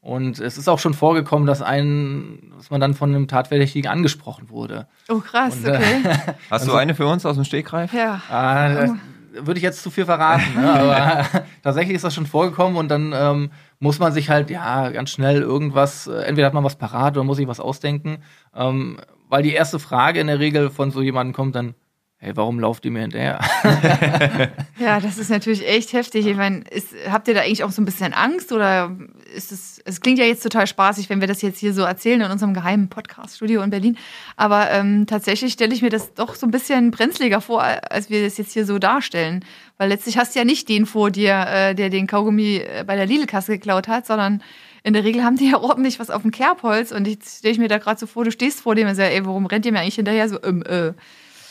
Und 0.00 0.40
es 0.40 0.58
ist 0.58 0.68
auch 0.68 0.80
schon 0.80 0.94
vorgekommen, 0.94 1.46
dass 1.46 1.62
ein, 1.62 2.52
dass 2.56 2.70
man 2.70 2.80
dann 2.80 2.94
von 2.94 3.10
einem 3.14 3.28
Tatverdächtigen 3.28 3.90
angesprochen 3.90 4.50
wurde. 4.50 4.88
Oh, 5.08 5.20
krass, 5.20 5.56
Und, 5.56 5.66
äh, 5.66 5.76
okay. 5.76 6.18
Hast 6.50 6.66
du 6.66 6.74
eine 6.74 6.94
für 6.94 7.06
uns 7.06 7.24
aus 7.24 7.36
dem 7.36 7.44
Stegreif? 7.44 7.92
ja. 7.92 8.84
Äh, 8.84 8.88
würde 9.34 9.58
ich 9.58 9.64
jetzt 9.64 9.82
zu 9.82 9.90
viel 9.90 10.04
verraten, 10.04 10.54
ne? 10.54 10.72
aber 10.72 11.26
tatsächlich 11.62 11.96
ist 11.96 12.04
das 12.04 12.14
schon 12.14 12.26
vorgekommen 12.26 12.76
und 12.76 12.88
dann 12.88 13.12
ähm, 13.14 13.50
muss 13.78 13.98
man 13.98 14.12
sich 14.12 14.28
halt 14.30 14.50
ja 14.50 14.90
ganz 14.90 15.10
schnell 15.10 15.40
irgendwas, 15.40 16.06
äh, 16.06 16.22
entweder 16.24 16.46
hat 16.46 16.54
man 16.54 16.64
was 16.64 16.76
parat 16.76 17.16
oder 17.16 17.24
muss 17.24 17.38
sich 17.38 17.48
was 17.48 17.60
ausdenken, 17.60 18.18
ähm, 18.54 18.98
weil 19.28 19.42
die 19.42 19.52
erste 19.52 19.78
Frage 19.78 20.20
in 20.20 20.26
der 20.26 20.38
Regel 20.38 20.70
von 20.70 20.90
so 20.90 21.00
jemandem 21.00 21.32
kommt 21.32 21.54
dann, 21.54 21.74
hey, 22.22 22.36
warum 22.36 22.60
lauft 22.60 22.84
ihr 22.84 22.92
mir 22.92 23.00
hinterher? 23.00 23.40
Ja, 24.78 24.98
das 24.98 25.18
ist 25.18 25.30
natürlich 25.30 25.68
echt 25.68 25.92
heftig. 25.92 26.26
Ich 26.26 26.36
meine, 26.36 26.64
ist, 26.70 26.88
habt 27.08 27.28
ihr 27.28 27.34
da 27.34 27.40
eigentlich 27.40 27.62
auch 27.62 27.70
so 27.70 27.80
ein 27.80 27.84
bisschen 27.84 28.12
Angst 28.12 28.50
oder 28.50 28.96
ist 29.34 29.52
es, 29.52 29.80
es 29.84 30.00
klingt 30.00 30.18
ja 30.18 30.24
jetzt 30.24 30.42
total 30.42 30.66
spaßig, 30.66 31.08
wenn 31.08 31.20
wir 31.20 31.28
das 31.28 31.40
jetzt 31.40 31.60
hier 31.60 31.72
so 31.72 31.82
erzählen 31.82 32.20
in 32.20 32.30
unserem 32.30 32.52
geheimen 32.52 32.88
Podcast-Studio 32.88 33.62
in 33.62 33.70
Berlin. 33.70 33.96
Aber 34.36 34.70
ähm, 34.72 35.06
tatsächlich 35.06 35.52
stelle 35.52 35.72
ich 35.72 35.82
mir 35.82 35.90
das 35.90 36.14
doch 36.14 36.34
so 36.34 36.46
ein 36.46 36.50
bisschen 36.50 36.90
brenzliger 36.90 37.40
vor, 37.40 37.62
als 37.62 38.10
wir 38.10 38.24
das 38.24 38.38
jetzt 38.38 38.52
hier 38.52 38.66
so 38.66 38.80
darstellen. 38.80 39.44
Weil 39.78 39.88
letztlich 39.90 40.18
hast 40.18 40.34
du 40.34 40.40
ja 40.40 40.44
nicht 40.44 40.68
den 40.68 40.86
vor 40.86 41.10
dir, 41.10 41.46
äh, 41.48 41.74
der 41.74 41.90
den 41.90 42.08
Kaugummi 42.08 42.56
äh, 42.56 42.84
bei 42.84 42.96
der 42.96 43.06
Lidl-Kasse 43.06 43.52
geklaut 43.52 43.86
hat, 43.86 44.06
sondern 44.06 44.42
in 44.82 44.94
der 44.94 45.04
Regel 45.04 45.22
haben 45.22 45.36
die 45.36 45.50
ja 45.50 45.58
ordentlich 45.58 46.00
was 46.00 46.10
auf 46.10 46.22
dem 46.22 46.32
Kerbholz 46.32 46.90
und 46.90 47.06
jetzt 47.06 47.38
stelle 47.38 47.52
ich 47.52 47.58
mir 47.58 47.68
da 47.68 47.78
gerade 47.78 48.00
so 48.00 48.06
vor, 48.06 48.24
du 48.24 48.32
stehst 48.32 48.60
vor 48.60 48.74
dem 48.74 48.88
und 48.88 48.96
sagst, 48.96 49.12
ey, 49.12 49.24
warum 49.24 49.46
rennt 49.46 49.64
ihr 49.64 49.72
mir 49.72 49.80
eigentlich 49.80 49.96
hinterher 49.96 50.28
so, 50.28 50.42
ähm, 50.42 50.62
äh. 50.64 50.92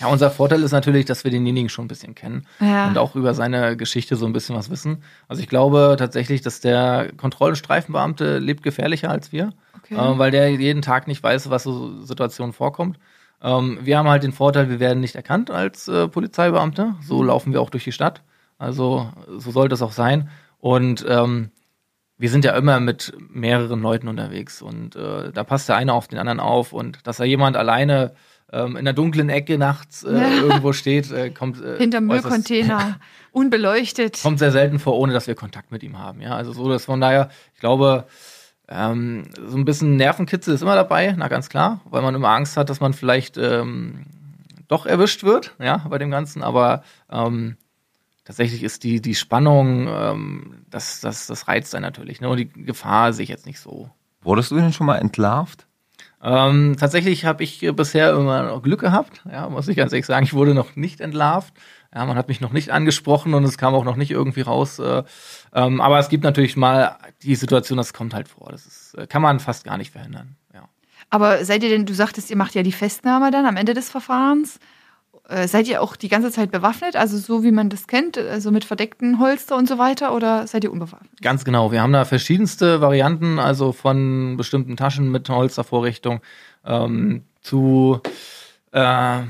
Ja, 0.02 0.08
unser 0.08 0.32
Vorteil 0.32 0.62
ist 0.64 0.72
natürlich, 0.72 1.06
dass 1.06 1.24
wir 1.24 1.32
denjenigen 1.32 1.70
schon 1.70 1.86
ein 1.86 1.88
bisschen 1.88 2.16
kennen 2.16 2.46
Ja. 2.60 2.88
und 2.88 2.98
auch 2.98 3.16
über 3.16 3.34
seine 3.34 3.78
Geschichte 3.78 4.16
so 4.16 4.26
ein 4.26 4.34
bisschen 4.34 4.56
was 4.56 4.70
wissen. 4.70 5.04
Also 5.28 5.42
ich 5.42 5.48
glaube 5.50 5.96
tatsächlich, 5.98 6.42
dass 6.42 6.60
der 6.60 7.12
Kontroll- 7.18 7.52
und 7.52 7.56
Streifenbeamte 7.56 8.40
lebt 8.40 8.64
gefährlicher 8.64 9.10
als 9.10 9.32
wir, 9.32 9.54
Okay. 9.78 9.96
äh, 9.96 10.18
weil 10.20 10.32
der 10.32 10.50
jeden 10.52 10.82
Tag 10.82 11.08
nicht 11.08 11.22
weiß, 11.24 11.50
was 11.50 11.64
so 11.64 12.02
Situationen 12.04 12.54
vorkommt. 12.54 12.98
Ähm, 13.44 13.80
wir 13.82 13.98
haben 13.98 14.10
halt 14.10 14.24
den 14.24 14.34
Vorteil, 14.34 14.70
wir 14.70 14.80
werden 14.80 15.00
nicht 15.00 15.16
erkannt 15.16 15.50
als 15.52 15.88
äh, 15.88 16.08
Polizeibeamte. 16.08 16.96
So 17.02 17.24
laufen 17.24 17.54
wir 17.54 17.62
auch 17.62 17.70
durch 17.70 17.84
die 17.84 17.92
Stadt. 17.92 18.22
Also 18.58 19.10
so 19.38 19.52
sollte 19.52 19.74
es 19.76 19.82
auch 19.82 19.92
sein. 19.94 20.30
Und 20.60 21.04
ähm, 21.08 21.50
wir 22.20 22.30
sind 22.30 22.46
ja 22.46 22.56
immer 22.56 22.80
mit 22.80 23.14
mehreren 23.18 23.82
Leuten 23.82 24.08
unterwegs 24.08 24.62
und 24.62 24.96
äh, 24.96 25.32
da 25.32 25.44
passt 25.44 25.68
der 25.70 25.76
eine 25.76 25.94
auf 25.94 26.08
den 26.08 26.20
anderen 26.20 26.40
auf 26.40 26.72
und 26.72 27.00
dass 27.08 27.18
da 27.18 27.24
jemand 27.24 27.58
alleine 27.58 28.14
ähm, 28.52 28.76
in 28.76 28.86
der 28.86 28.94
dunklen 28.94 29.30
Ecke 29.30 29.58
nachts 29.58 30.04
äh, 30.04 30.14
ja. 30.14 30.30
irgendwo 30.42 30.74
steht, 30.74 31.12
äh, 31.12 31.30
kommt 31.30 31.62
äh, 31.62 31.78
hinterm 31.78 32.06
Müllcontainer 32.06 33.00
unbeleuchtet. 33.32 34.22
Kommt 34.22 34.40
sehr 34.40 34.52
selten 34.52 34.80
vor, 34.80 34.98
ohne 34.98 35.14
dass 35.14 35.28
wir 35.28 35.36
Kontakt 35.36 35.72
mit 35.72 35.84
ihm 35.84 35.98
haben. 35.98 36.22
Ja, 36.22 36.36
also 36.36 36.52
so, 36.52 36.70
dass 36.70 36.86
von 36.86 37.00
daher, 37.00 37.30
ich 37.54 37.60
glaube, 37.60 38.06
ähm, 38.68 39.26
so 39.46 39.58
ein 39.58 39.66
bisschen 39.66 39.96
Nervenkitzel 39.96 40.54
ist 40.54 40.62
immer 40.62 40.76
dabei, 40.76 41.14
na 41.18 41.28
ganz 41.28 41.50
klar, 41.50 41.82
weil 41.86 42.02
man 42.02 42.16
immer 42.16 42.30
Angst 42.30 42.58
hat, 42.58 42.70
dass 42.70 42.80
man 42.80 42.94
vielleicht 42.94 43.38
ähm, 43.38 44.06
doch 44.68 44.86
erwischt 44.86 45.24
wird, 45.24 45.56
ja, 45.60 45.86
bei 45.90 45.98
dem 45.98 46.12
Ganzen. 46.12 46.44
Aber 46.44 46.84
ähm, 47.10 47.58
tatsächlich 48.24 48.64
ist 48.64 48.84
die, 48.84 49.02
die 49.02 49.16
Spannung, 49.16 49.88
ähm, 49.90 50.64
das, 50.70 51.02
das, 51.02 51.28
das 51.28 51.48
reizt 51.48 51.76
einen 51.76 51.84
natürlich. 51.84 52.22
Ne? 52.22 52.30
Und 52.30 52.38
die 52.38 52.50
Gefahr 52.50 53.12
sehe 53.14 53.24
ich 53.24 53.30
jetzt 53.30 53.46
nicht 53.46 53.60
so. 53.60 53.90
Wurdest 54.22 54.52
du 54.52 54.56
denn 54.56 54.72
schon 54.72 54.88
mal 54.88 54.98
entlarvt? 54.98 55.68
Ähm, 56.24 56.76
tatsächlich 56.80 57.26
habe 57.26 57.44
ich 57.44 57.68
bisher 57.76 58.12
immer 58.14 58.44
noch 58.44 58.62
Glück 58.62 58.82
gehabt, 58.82 59.22
ja, 59.30 59.50
muss 59.50 59.68
ich 59.68 59.76
ganz 59.76 59.92
ehrlich 59.92 60.06
sagen. 60.06 60.26
Ich 60.26 60.34
wurde 60.34 60.54
noch 60.54 60.76
nicht 60.76 61.02
entlarvt. 61.02 61.54
Ja, 61.94 62.06
man 62.06 62.16
hat 62.16 62.30
mich 62.30 62.40
noch 62.40 62.54
nicht 62.54 62.70
angesprochen 62.70 63.34
und 63.34 63.44
es 63.44 63.58
kam 63.58 63.74
auch 63.74 63.84
noch 63.84 63.98
nicht 63.98 64.12
irgendwie 64.12 64.42
raus. 64.42 64.80
Äh, 64.80 65.04
ähm, 65.54 65.82
aber 65.82 66.00
es 66.00 66.10
gibt 66.10 66.24
natürlich 66.24 66.56
mal 66.56 66.98
die 67.24 67.36
Situation, 67.36 67.78
das 67.78 67.94
kommt 67.94 68.14
halt 68.14 68.30
vor. 68.30 68.50
Das 68.52 68.66
ist, 68.66 68.94
äh, 68.98 69.08
kann 69.08 69.22
man 69.22 69.40
fast 69.40 69.66
gar 69.66 69.78
nicht 69.78 69.92
verhindern. 69.92 70.38
Ja. 70.54 70.70
Aber 71.10 71.44
seid 71.44 71.64
ihr 71.64 71.70
denn, 71.70 71.86
du 71.86 71.94
sagtest, 71.94 72.30
ihr 72.30 72.38
macht 72.38 72.56
ja 72.56 72.64
die 72.64 72.72
Festnahme 72.72 73.32
dann 73.32 73.46
am 73.46 73.58
Ende 73.58 73.74
des 73.74 73.90
Verfahrens. 73.90 74.60
Äh, 75.32 75.48
seid 75.48 75.68
ihr 75.70 75.82
auch 75.82 75.96
die 75.96 76.10
ganze 76.10 76.30
Zeit 76.30 76.52
bewaffnet, 76.52 76.98
also 76.98 77.18
so 77.18 77.42
wie 77.42 77.52
man 77.52 77.70
das 77.70 77.88
kennt, 77.88 78.18
also 78.18 78.52
mit 78.52 78.66
verdeckten 78.66 79.18
Holster 79.18 79.56
und 79.56 79.66
so 79.66 79.78
weiter, 79.78 80.14
oder 80.14 80.46
seid 80.46 80.66
ihr 80.66 80.72
unbewaffnet? 80.72 81.22
Ganz 81.22 81.46
genau. 81.46 81.72
Wir 81.72 81.82
haben 81.82 81.94
da 81.94 82.04
verschiedenste 82.04 82.82
Varianten, 82.82 83.40
also 83.40 83.72
von 83.72 84.36
bestimmten 84.36 84.76
Taschen 84.76 85.10
mit 85.10 85.30
Holstervorrichtung 85.30 86.20
ähm, 86.66 87.24
zu 87.42 88.02
äh, 88.74 89.22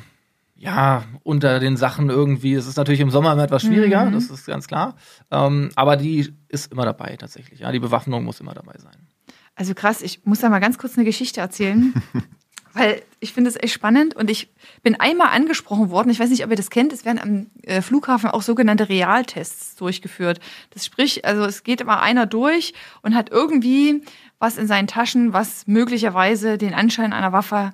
ja, 0.56 1.04
unter 1.22 1.60
den 1.60 1.78
Sachen 1.78 2.10
irgendwie. 2.10 2.56
Es 2.56 2.66
ist 2.66 2.78
natürlich 2.78 3.02
im 3.02 3.12
Sommer 3.12 3.34
immer 3.34 3.44
etwas 3.44 3.62
schwieriger, 3.62 4.06
mhm. 4.06 4.14
das 4.14 4.32
ist 4.32 4.48
ganz 4.48 4.68
klar. 4.68 4.96
Ähm, 5.30 5.70
aber 5.76 5.98
die 5.98 6.34
ist 6.50 6.72
immer 6.72 6.86
dabei 6.86 7.16
tatsächlich. 7.16 7.60
Ja, 7.60 7.72
die 7.72 7.80
Bewaffnung 7.80 8.24
muss 8.24 8.40
immer 8.40 8.56
dabei 8.56 8.74
sein. 8.80 9.08
Also 9.56 9.76
krass, 9.76 10.02
ich 10.02 10.26
muss 10.26 10.40
da 10.40 10.50
mal 10.50 10.60
ganz 10.60 10.80
kurz 10.80 10.98
eine 10.98 11.06
Geschichte 11.06 11.42
erzählen. 11.42 11.94
weil 12.74 13.02
ich 13.20 13.34
finde 13.34 13.50
es 13.50 13.56
echt 13.56 13.74
spannend 13.74 14.16
und 14.16 14.30
ich 14.30 14.50
bin 14.84 15.00
einmal 15.00 15.30
angesprochen 15.30 15.90
worden, 15.90 16.10
ich 16.10 16.20
weiß 16.20 16.30
nicht, 16.30 16.44
ob 16.44 16.52
ihr 16.52 16.56
das 16.56 16.70
kennt, 16.70 16.94
es 16.94 17.06
werden 17.06 17.20
am 17.20 17.48
äh, 17.64 17.82
Flughafen 17.82 18.30
auch 18.30 18.42
sogenannte 18.42 18.90
Realtests 18.90 19.76
durchgeführt. 19.76 20.40
Das 20.72 20.86
sprich, 20.86 21.26
also 21.26 21.44
es 21.44 21.64
geht 21.64 21.82
immer 21.82 22.02
einer 22.02 22.26
durch 22.26 22.74
und 23.02 23.16
hat 23.16 23.30
irgendwie 23.30 24.04
was 24.40 24.58
in 24.58 24.68
seinen 24.68 24.88
Taschen, 24.88 25.34
was 25.34 25.68
möglicherweise 25.68 26.58
den 26.58 26.74
Anschein 26.74 27.14
einer 27.14 27.32
Waffe 27.32 27.74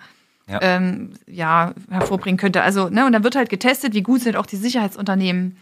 ja. 0.49 0.59
Ähm, 0.61 1.11
ja, 1.27 1.73
hervorbringen 1.89 2.37
könnte. 2.37 2.61
Also, 2.61 2.87
ne, 2.87 3.05
und 3.05 3.11
dann 3.11 3.23
wird 3.25 3.35
halt 3.35 3.49
getestet, 3.49 3.93
wie 3.93 4.01
gut 4.01 4.21
sind 4.21 4.37
auch 4.37 4.45
die 4.45 4.55
Sicherheitsunternehmen. 4.55 5.57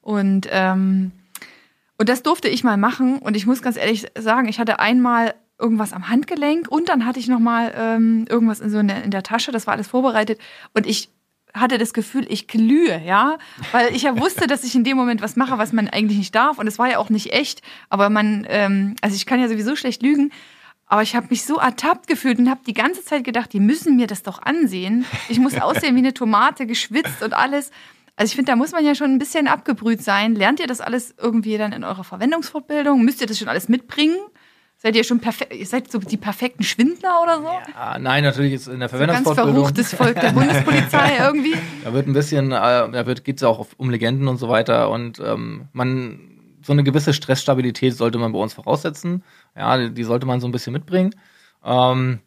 Und, 0.00 0.48
ähm, 0.50 1.12
und 1.98 2.08
das 2.08 2.24
durfte 2.24 2.48
ich 2.48 2.64
mal 2.64 2.76
machen. 2.76 3.18
Und 3.18 3.36
ich 3.36 3.46
muss 3.46 3.62
ganz 3.62 3.76
ehrlich 3.76 4.06
sagen, 4.18 4.48
ich 4.48 4.58
hatte 4.58 4.80
einmal 4.80 5.34
irgendwas 5.64 5.94
am 5.94 6.10
Handgelenk 6.10 6.68
und 6.68 6.90
dann 6.90 7.06
hatte 7.06 7.18
ich 7.18 7.26
noch 7.26 7.38
mal 7.38 7.72
ähm, 7.74 8.26
irgendwas 8.28 8.60
in 8.60 8.68
so 8.68 8.78
in 8.78 8.88
der, 8.88 9.02
in 9.02 9.10
der 9.10 9.22
Tasche. 9.22 9.50
Das 9.50 9.66
war 9.66 9.72
alles 9.72 9.88
vorbereitet 9.88 10.38
und 10.74 10.86
ich 10.86 11.08
hatte 11.54 11.78
das 11.78 11.94
Gefühl, 11.94 12.26
ich 12.28 12.48
glühe, 12.48 13.00
ja, 13.02 13.38
weil 13.72 13.96
ich 13.96 14.02
ja 14.02 14.20
wusste, 14.20 14.46
dass 14.46 14.62
ich 14.62 14.74
in 14.74 14.84
dem 14.84 14.98
Moment 14.98 15.22
was 15.22 15.36
mache, 15.36 15.56
was 15.56 15.72
man 15.72 15.88
eigentlich 15.88 16.18
nicht 16.18 16.34
darf 16.34 16.58
und 16.58 16.66
es 16.66 16.78
war 16.78 16.90
ja 16.90 16.98
auch 16.98 17.08
nicht 17.08 17.32
echt. 17.32 17.62
Aber 17.88 18.10
man, 18.10 18.46
ähm, 18.50 18.94
also 19.00 19.16
ich 19.16 19.24
kann 19.24 19.40
ja 19.40 19.48
sowieso 19.48 19.74
schlecht 19.74 20.02
lügen. 20.02 20.30
Aber 20.86 21.00
ich 21.00 21.16
habe 21.16 21.28
mich 21.30 21.44
so 21.44 21.56
ertappt 21.56 22.08
gefühlt 22.08 22.38
und 22.38 22.50
habe 22.50 22.60
die 22.66 22.74
ganze 22.74 23.02
Zeit 23.02 23.24
gedacht, 23.24 23.54
die 23.54 23.58
müssen 23.58 23.96
mir 23.96 24.06
das 24.06 24.22
doch 24.22 24.42
ansehen. 24.42 25.06
Ich 25.30 25.38
muss 25.38 25.54
aussehen 25.60 25.94
wie 25.94 26.00
eine 26.00 26.12
Tomate, 26.12 26.66
geschwitzt 26.66 27.22
und 27.22 27.32
alles. 27.32 27.70
Also 28.16 28.30
ich 28.30 28.36
finde, 28.36 28.52
da 28.52 28.56
muss 28.56 28.72
man 28.72 28.84
ja 28.84 28.94
schon 28.94 29.10
ein 29.10 29.18
bisschen 29.18 29.48
abgebrüht 29.48 30.02
sein. 30.02 30.34
Lernt 30.34 30.60
ihr 30.60 30.66
das 30.66 30.82
alles 30.82 31.14
irgendwie 31.18 31.56
dann 31.56 31.72
in 31.72 31.84
eurer 31.84 32.04
Verwendungsfortbildung? 32.04 33.02
Müsst 33.02 33.22
ihr 33.22 33.26
das 33.26 33.38
schon 33.38 33.48
alles 33.48 33.68
mitbringen? 33.68 34.16
Seid 34.84 34.96
ihr 34.96 35.04
schon 35.04 35.18
perfekt, 35.18 35.54
ihr 35.54 35.64
seid 35.64 35.90
so 35.90 35.98
die 35.98 36.18
perfekten 36.18 36.62
Schwindler 36.62 37.22
oder 37.22 37.38
so? 37.38 37.48
Ja, 37.72 37.98
nein, 37.98 38.22
natürlich 38.22 38.52
ist 38.52 38.68
in 38.68 38.80
der 38.80 38.90
Verwendungsfortbildung. 38.90 39.64
So 39.64 39.72
ganz 39.72 39.88
verruchtes 39.88 39.94
Volk 39.98 40.20
der 40.20 40.32
Bundespolizei 40.32 41.16
irgendwie. 41.20 41.54
Da 41.82 41.94
wird 41.94 42.06
ein 42.06 42.12
bisschen, 42.12 42.52
äh, 42.52 42.52
da 42.52 43.06
wird, 43.06 43.24
geht's 43.24 43.42
auch 43.42 43.66
um 43.78 43.88
Legenden 43.88 44.28
und 44.28 44.36
so 44.36 44.50
weiter 44.50 44.90
und 44.90 45.20
ähm, 45.20 45.68
man, 45.72 46.20
so 46.60 46.74
eine 46.74 46.84
gewisse 46.84 47.14
Stressstabilität 47.14 47.94
sollte 47.94 48.18
man 48.18 48.32
bei 48.32 48.38
uns 48.38 48.52
voraussetzen. 48.52 49.24
Ja, 49.56 49.88
die 49.88 50.04
sollte 50.04 50.26
man 50.26 50.40
so 50.40 50.48
ein 50.48 50.52
bisschen 50.52 50.74
mitbringen. 50.74 51.14
Ähm, 51.64 52.18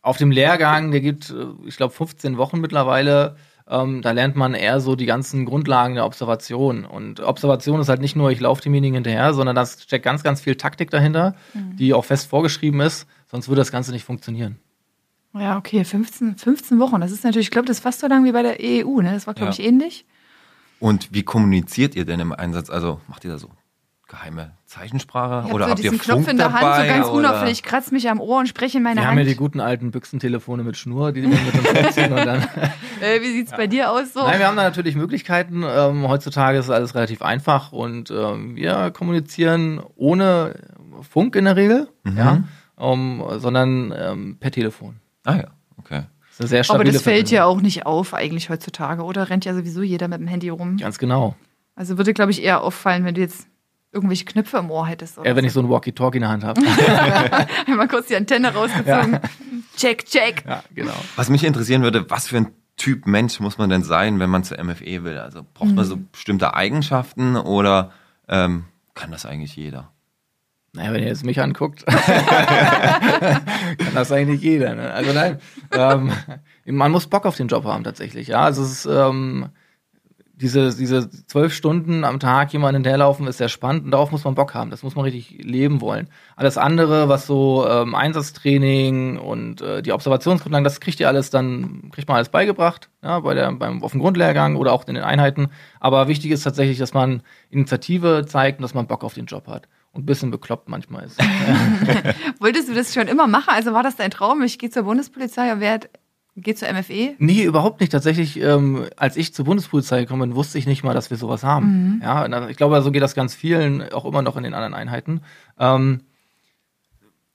auf 0.00 0.16
dem 0.16 0.30
Lehrgang, 0.30 0.92
der 0.92 1.02
gibt, 1.02 1.28
äh, 1.28 1.44
ich 1.66 1.76
glaube, 1.76 1.92
15 1.92 2.38
Wochen 2.38 2.58
mittlerweile, 2.58 3.36
ähm, 3.72 4.02
da 4.02 4.10
lernt 4.10 4.36
man 4.36 4.52
eher 4.52 4.80
so 4.80 4.96
die 4.96 5.06
ganzen 5.06 5.46
Grundlagen 5.46 5.94
der 5.94 6.04
Observation. 6.04 6.84
Und 6.84 7.20
Observation 7.20 7.80
ist 7.80 7.88
halt 7.88 8.02
nicht 8.02 8.14
nur, 8.14 8.30
ich 8.30 8.38
laufe 8.38 8.60
demjenigen 8.60 8.94
hinterher, 8.94 9.32
sondern 9.32 9.56
da 9.56 9.64
steckt 9.64 10.04
ganz, 10.04 10.22
ganz 10.22 10.42
viel 10.42 10.56
Taktik 10.56 10.90
dahinter, 10.90 11.34
mhm. 11.54 11.76
die 11.76 11.94
auch 11.94 12.04
fest 12.04 12.28
vorgeschrieben 12.28 12.80
ist, 12.80 13.06
sonst 13.30 13.48
würde 13.48 13.62
das 13.62 13.72
Ganze 13.72 13.92
nicht 13.92 14.04
funktionieren. 14.04 14.58
Ja, 15.32 15.56
okay, 15.56 15.84
15, 15.84 16.36
15 16.36 16.78
Wochen. 16.78 17.00
Das 17.00 17.10
ist 17.10 17.24
natürlich, 17.24 17.46
ich 17.46 17.50
glaube, 17.50 17.66
das 17.66 17.78
ist 17.78 17.82
fast 17.82 18.00
so 18.00 18.06
lang 18.06 18.24
wie 18.26 18.32
bei 18.32 18.42
der 18.42 18.58
EU, 18.60 19.00
ne? 19.00 19.12
Das 19.12 19.26
war, 19.26 19.32
glaube 19.32 19.52
ja. 19.52 19.58
ich, 19.58 19.66
ähnlich. 19.66 20.04
Und 20.78 21.08
wie 21.14 21.22
kommuniziert 21.22 21.94
ihr 21.94 22.04
denn 22.04 22.20
im 22.20 22.32
Einsatz? 22.32 22.68
Also 22.68 23.00
macht 23.08 23.24
ihr 23.24 23.30
da 23.30 23.38
so 23.38 23.48
geheime 24.12 24.52
Zeichensprache? 24.66 25.48
Ich 25.48 25.54
oder 25.54 25.64
so 25.64 25.70
habt 25.70 25.78
diesen 25.80 25.94
ihr 25.94 26.00
Knopf 26.00 26.16
Funk 26.18 26.28
in 26.28 26.36
der 26.36 26.52
Hand, 26.52 26.62
dabei, 26.62 26.82
so 26.82 26.94
ganz 26.94 27.06
oder? 27.06 27.14
unauffällig, 27.14 27.62
kratzt 27.62 27.92
mich 27.92 28.08
am 28.10 28.20
Ohr 28.20 28.38
und 28.38 28.46
spreche 28.46 28.76
in 28.76 28.84
meine 28.84 28.96
Wir 28.96 29.02
Hand. 29.02 29.10
haben 29.12 29.18
ja 29.18 29.24
die 29.24 29.36
guten 29.36 29.60
alten 29.60 29.90
Büchsentelefone 29.90 30.62
mit 30.62 30.76
Schnur, 30.76 31.12
die 31.12 31.22
man 31.22 31.30
mit 31.30 31.54
uns 31.54 31.74
wegziehen 31.74 32.12
und 32.12 32.26
dann. 32.26 32.42
äh, 33.00 33.20
wie 33.20 33.32
sieht's 33.32 33.52
ja. 33.52 33.56
bei 33.56 33.66
dir 33.66 33.90
aus 33.90 34.12
so? 34.12 34.20
Nein, 34.20 34.38
wir 34.38 34.46
haben 34.46 34.56
da 34.56 34.64
natürlich 34.64 34.94
Möglichkeiten. 34.94 35.64
Ähm, 35.66 36.08
heutzutage 36.08 36.58
ist 36.58 36.70
alles 36.70 36.94
relativ 36.94 37.22
einfach 37.22 37.72
und 37.72 38.10
ähm, 38.10 38.54
wir 38.54 38.90
kommunizieren 38.90 39.80
ohne 39.96 40.54
Funk 41.00 41.34
in 41.34 41.46
der 41.46 41.56
Regel, 41.56 41.88
mhm. 42.04 42.16
ja, 42.16 42.44
um, 42.76 43.24
sondern 43.38 43.94
ähm, 43.96 44.36
per 44.38 44.50
Telefon. 44.50 44.96
Ah 45.24 45.36
ja, 45.36 45.46
okay. 45.78 46.02
Das 46.38 46.50
sehr 46.50 46.64
Aber 46.68 46.84
das 46.84 47.02
fällt 47.02 47.30
ja 47.30 47.44
auch 47.44 47.60
nicht 47.60 47.86
auf 47.86 48.14
eigentlich 48.14 48.50
heutzutage, 48.50 49.02
oder? 49.02 49.30
Rennt 49.30 49.44
ja 49.44 49.54
sowieso 49.54 49.82
jeder 49.82 50.08
mit 50.08 50.18
dem 50.18 50.26
Handy 50.26 50.48
rum. 50.48 50.76
Ganz 50.76 50.98
genau. 50.98 51.36
Also 51.74 51.98
würde, 51.98 52.12
glaube 52.12 52.30
ich, 52.30 52.42
eher 52.42 52.62
auffallen, 52.62 53.04
wenn 53.04 53.14
du 53.14 53.20
jetzt 53.20 53.46
irgendwelche 53.92 54.24
Knöpfe 54.24 54.56
im 54.56 54.70
Ohr 54.70 54.86
hättest. 54.86 55.18
Oder 55.18 55.28
ja, 55.28 55.36
wenn 55.36 55.44
so. 55.44 55.46
ich 55.46 55.52
so 55.52 55.60
ein 55.60 55.68
Walkie-Talkie 55.68 56.16
in 56.16 56.22
der 56.22 56.30
Hand 56.30 56.44
habe. 56.44 56.60
Einmal 57.66 57.88
kurz 57.88 58.08
die 58.08 58.16
Antenne 58.16 58.52
rausgezogen. 58.52 59.12
Ja. 59.12 59.20
Check, 59.76 60.06
check. 60.06 60.44
Ja, 60.46 60.64
genau. 60.74 60.94
Was 61.16 61.28
mich 61.28 61.44
interessieren 61.44 61.82
würde, 61.82 62.08
was 62.10 62.28
für 62.28 62.38
ein 62.38 62.48
Typ 62.76 63.06
Mensch 63.06 63.38
muss 63.38 63.58
man 63.58 63.68
denn 63.68 63.82
sein, 63.82 64.18
wenn 64.18 64.30
man 64.30 64.44
zur 64.44 64.62
MFE 64.62 65.04
will? 65.04 65.18
Also 65.18 65.44
braucht 65.54 65.68
mhm. 65.70 65.74
man 65.76 65.84
so 65.84 65.98
bestimmte 66.10 66.54
Eigenschaften 66.54 67.36
oder 67.36 67.92
ähm, 68.28 68.64
kann 68.94 69.10
das 69.10 69.26
eigentlich 69.26 69.54
jeder? 69.56 69.92
Naja, 70.74 70.94
wenn 70.94 71.02
ihr 71.02 71.08
jetzt 71.08 71.24
mich 71.24 71.38
anguckt, 71.38 71.84
kann 71.86 73.42
das 73.94 74.10
eigentlich 74.10 74.40
jeder. 74.40 74.74
Ne? 74.74 74.90
Also 74.90 75.12
nein, 75.12 75.38
ähm, 75.70 76.12
man 76.64 76.90
muss 76.90 77.08
Bock 77.08 77.26
auf 77.26 77.36
den 77.36 77.48
Job 77.48 77.64
haben 77.64 77.84
tatsächlich. 77.84 78.28
Ja, 78.28 78.44
also 78.44 78.62
es 78.62 78.70
ist 78.70 78.86
ähm, 78.86 79.50
diese, 80.42 80.76
diese 80.76 81.08
zwölf 81.08 81.54
Stunden 81.54 82.02
am 82.02 82.18
Tag 82.18 82.52
jemanden 82.52 82.78
hinterherlaufen 82.78 83.28
ist 83.28 83.38
sehr 83.38 83.48
spannend 83.48 83.84
und 83.84 83.92
darauf 83.92 84.10
muss 84.10 84.24
man 84.24 84.34
Bock 84.34 84.54
haben. 84.54 84.70
Das 84.70 84.82
muss 84.82 84.96
man 84.96 85.04
richtig 85.04 85.38
leben 85.42 85.80
wollen. 85.80 86.08
Alles 86.34 86.58
andere, 86.58 87.08
was 87.08 87.26
so 87.26 87.66
ähm, 87.68 87.94
Einsatztraining 87.94 89.18
und 89.18 89.62
äh, 89.62 89.82
die 89.82 89.92
Observationsgrundlagen, 89.92 90.64
das 90.64 90.80
kriegt 90.80 90.98
ihr 90.98 91.06
alles 91.06 91.30
dann, 91.30 91.90
kriegt 91.92 92.08
man 92.08 92.16
alles 92.16 92.28
beigebracht, 92.28 92.90
ja, 93.02 93.20
bei 93.20 93.34
der, 93.34 93.52
beim, 93.52 93.84
auf 93.84 93.92
dem 93.92 94.00
Grundlehrgang 94.00 94.56
oder 94.56 94.72
auch 94.72 94.86
in 94.88 94.94
den 94.94 95.04
Einheiten. 95.04 95.48
Aber 95.78 96.08
wichtig 96.08 96.32
ist 96.32 96.42
tatsächlich, 96.42 96.78
dass 96.78 96.92
man 96.92 97.22
Initiative 97.50 98.26
zeigt 98.26 98.58
und 98.58 98.62
dass 98.62 98.74
man 98.74 98.88
Bock 98.88 99.04
auf 99.04 99.14
den 99.14 99.26
Job 99.26 99.46
hat 99.46 99.68
und 99.92 100.02
ein 100.02 100.06
bisschen 100.06 100.32
bekloppt 100.32 100.68
manchmal 100.68 101.04
ist. 101.04 101.20
Wolltest 102.40 102.68
du 102.68 102.74
das 102.74 102.92
schon 102.92 103.06
immer 103.06 103.28
machen? 103.28 103.50
Also 103.50 103.72
war 103.72 103.84
das 103.84 103.94
dein 103.94 104.10
Traum? 104.10 104.42
Ich 104.42 104.58
gehe 104.58 104.70
zur 104.70 104.82
Bundespolizei 104.82 105.52
und 105.52 105.60
werde 105.60 105.88
Geht 106.34 106.58
zur 106.58 106.72
MFE? 106.72 107.14
Nee, 107.18 107.42
überhaupt 107.42 107.80
nicht. 107.80 107.92
Tatsächlich, 107.92 108.40
ähm, 108.40 108.86
als 108.96 109.16
ich 109.16 109.34
zur 109.34 109.44
Bundespolizei 109.44 110.00
gekommen 110.00 110.30
bin, 110.30 110.36
wusste 110.36 110.58
ich 110.58 110.66
nicht 110.66 110.82
mal, 110.82 110.94
dass 110.94 111.10
wir 111.10 111.18
sowas 111.18 111.44
haben. 111.44 111.96
Mhm. 111.96 112.02
Ja, 112.02 112.48
ich 112.48 112.56
glaube, 112.56 112.80
so 112.80 112.90
geht 112.90 113.02
das 113.02 113.14
ganz 113.14 113.34
vielen, 113.34 113.92
auch 113.92 114.06
immer 114.06 114.22
noch 114.22 114.36
in 114.38 114.44
den 114.44 114.54
anderen 114.54 114.72
Einheiten. 114.72 115.20
Ähm, 115.58 116.00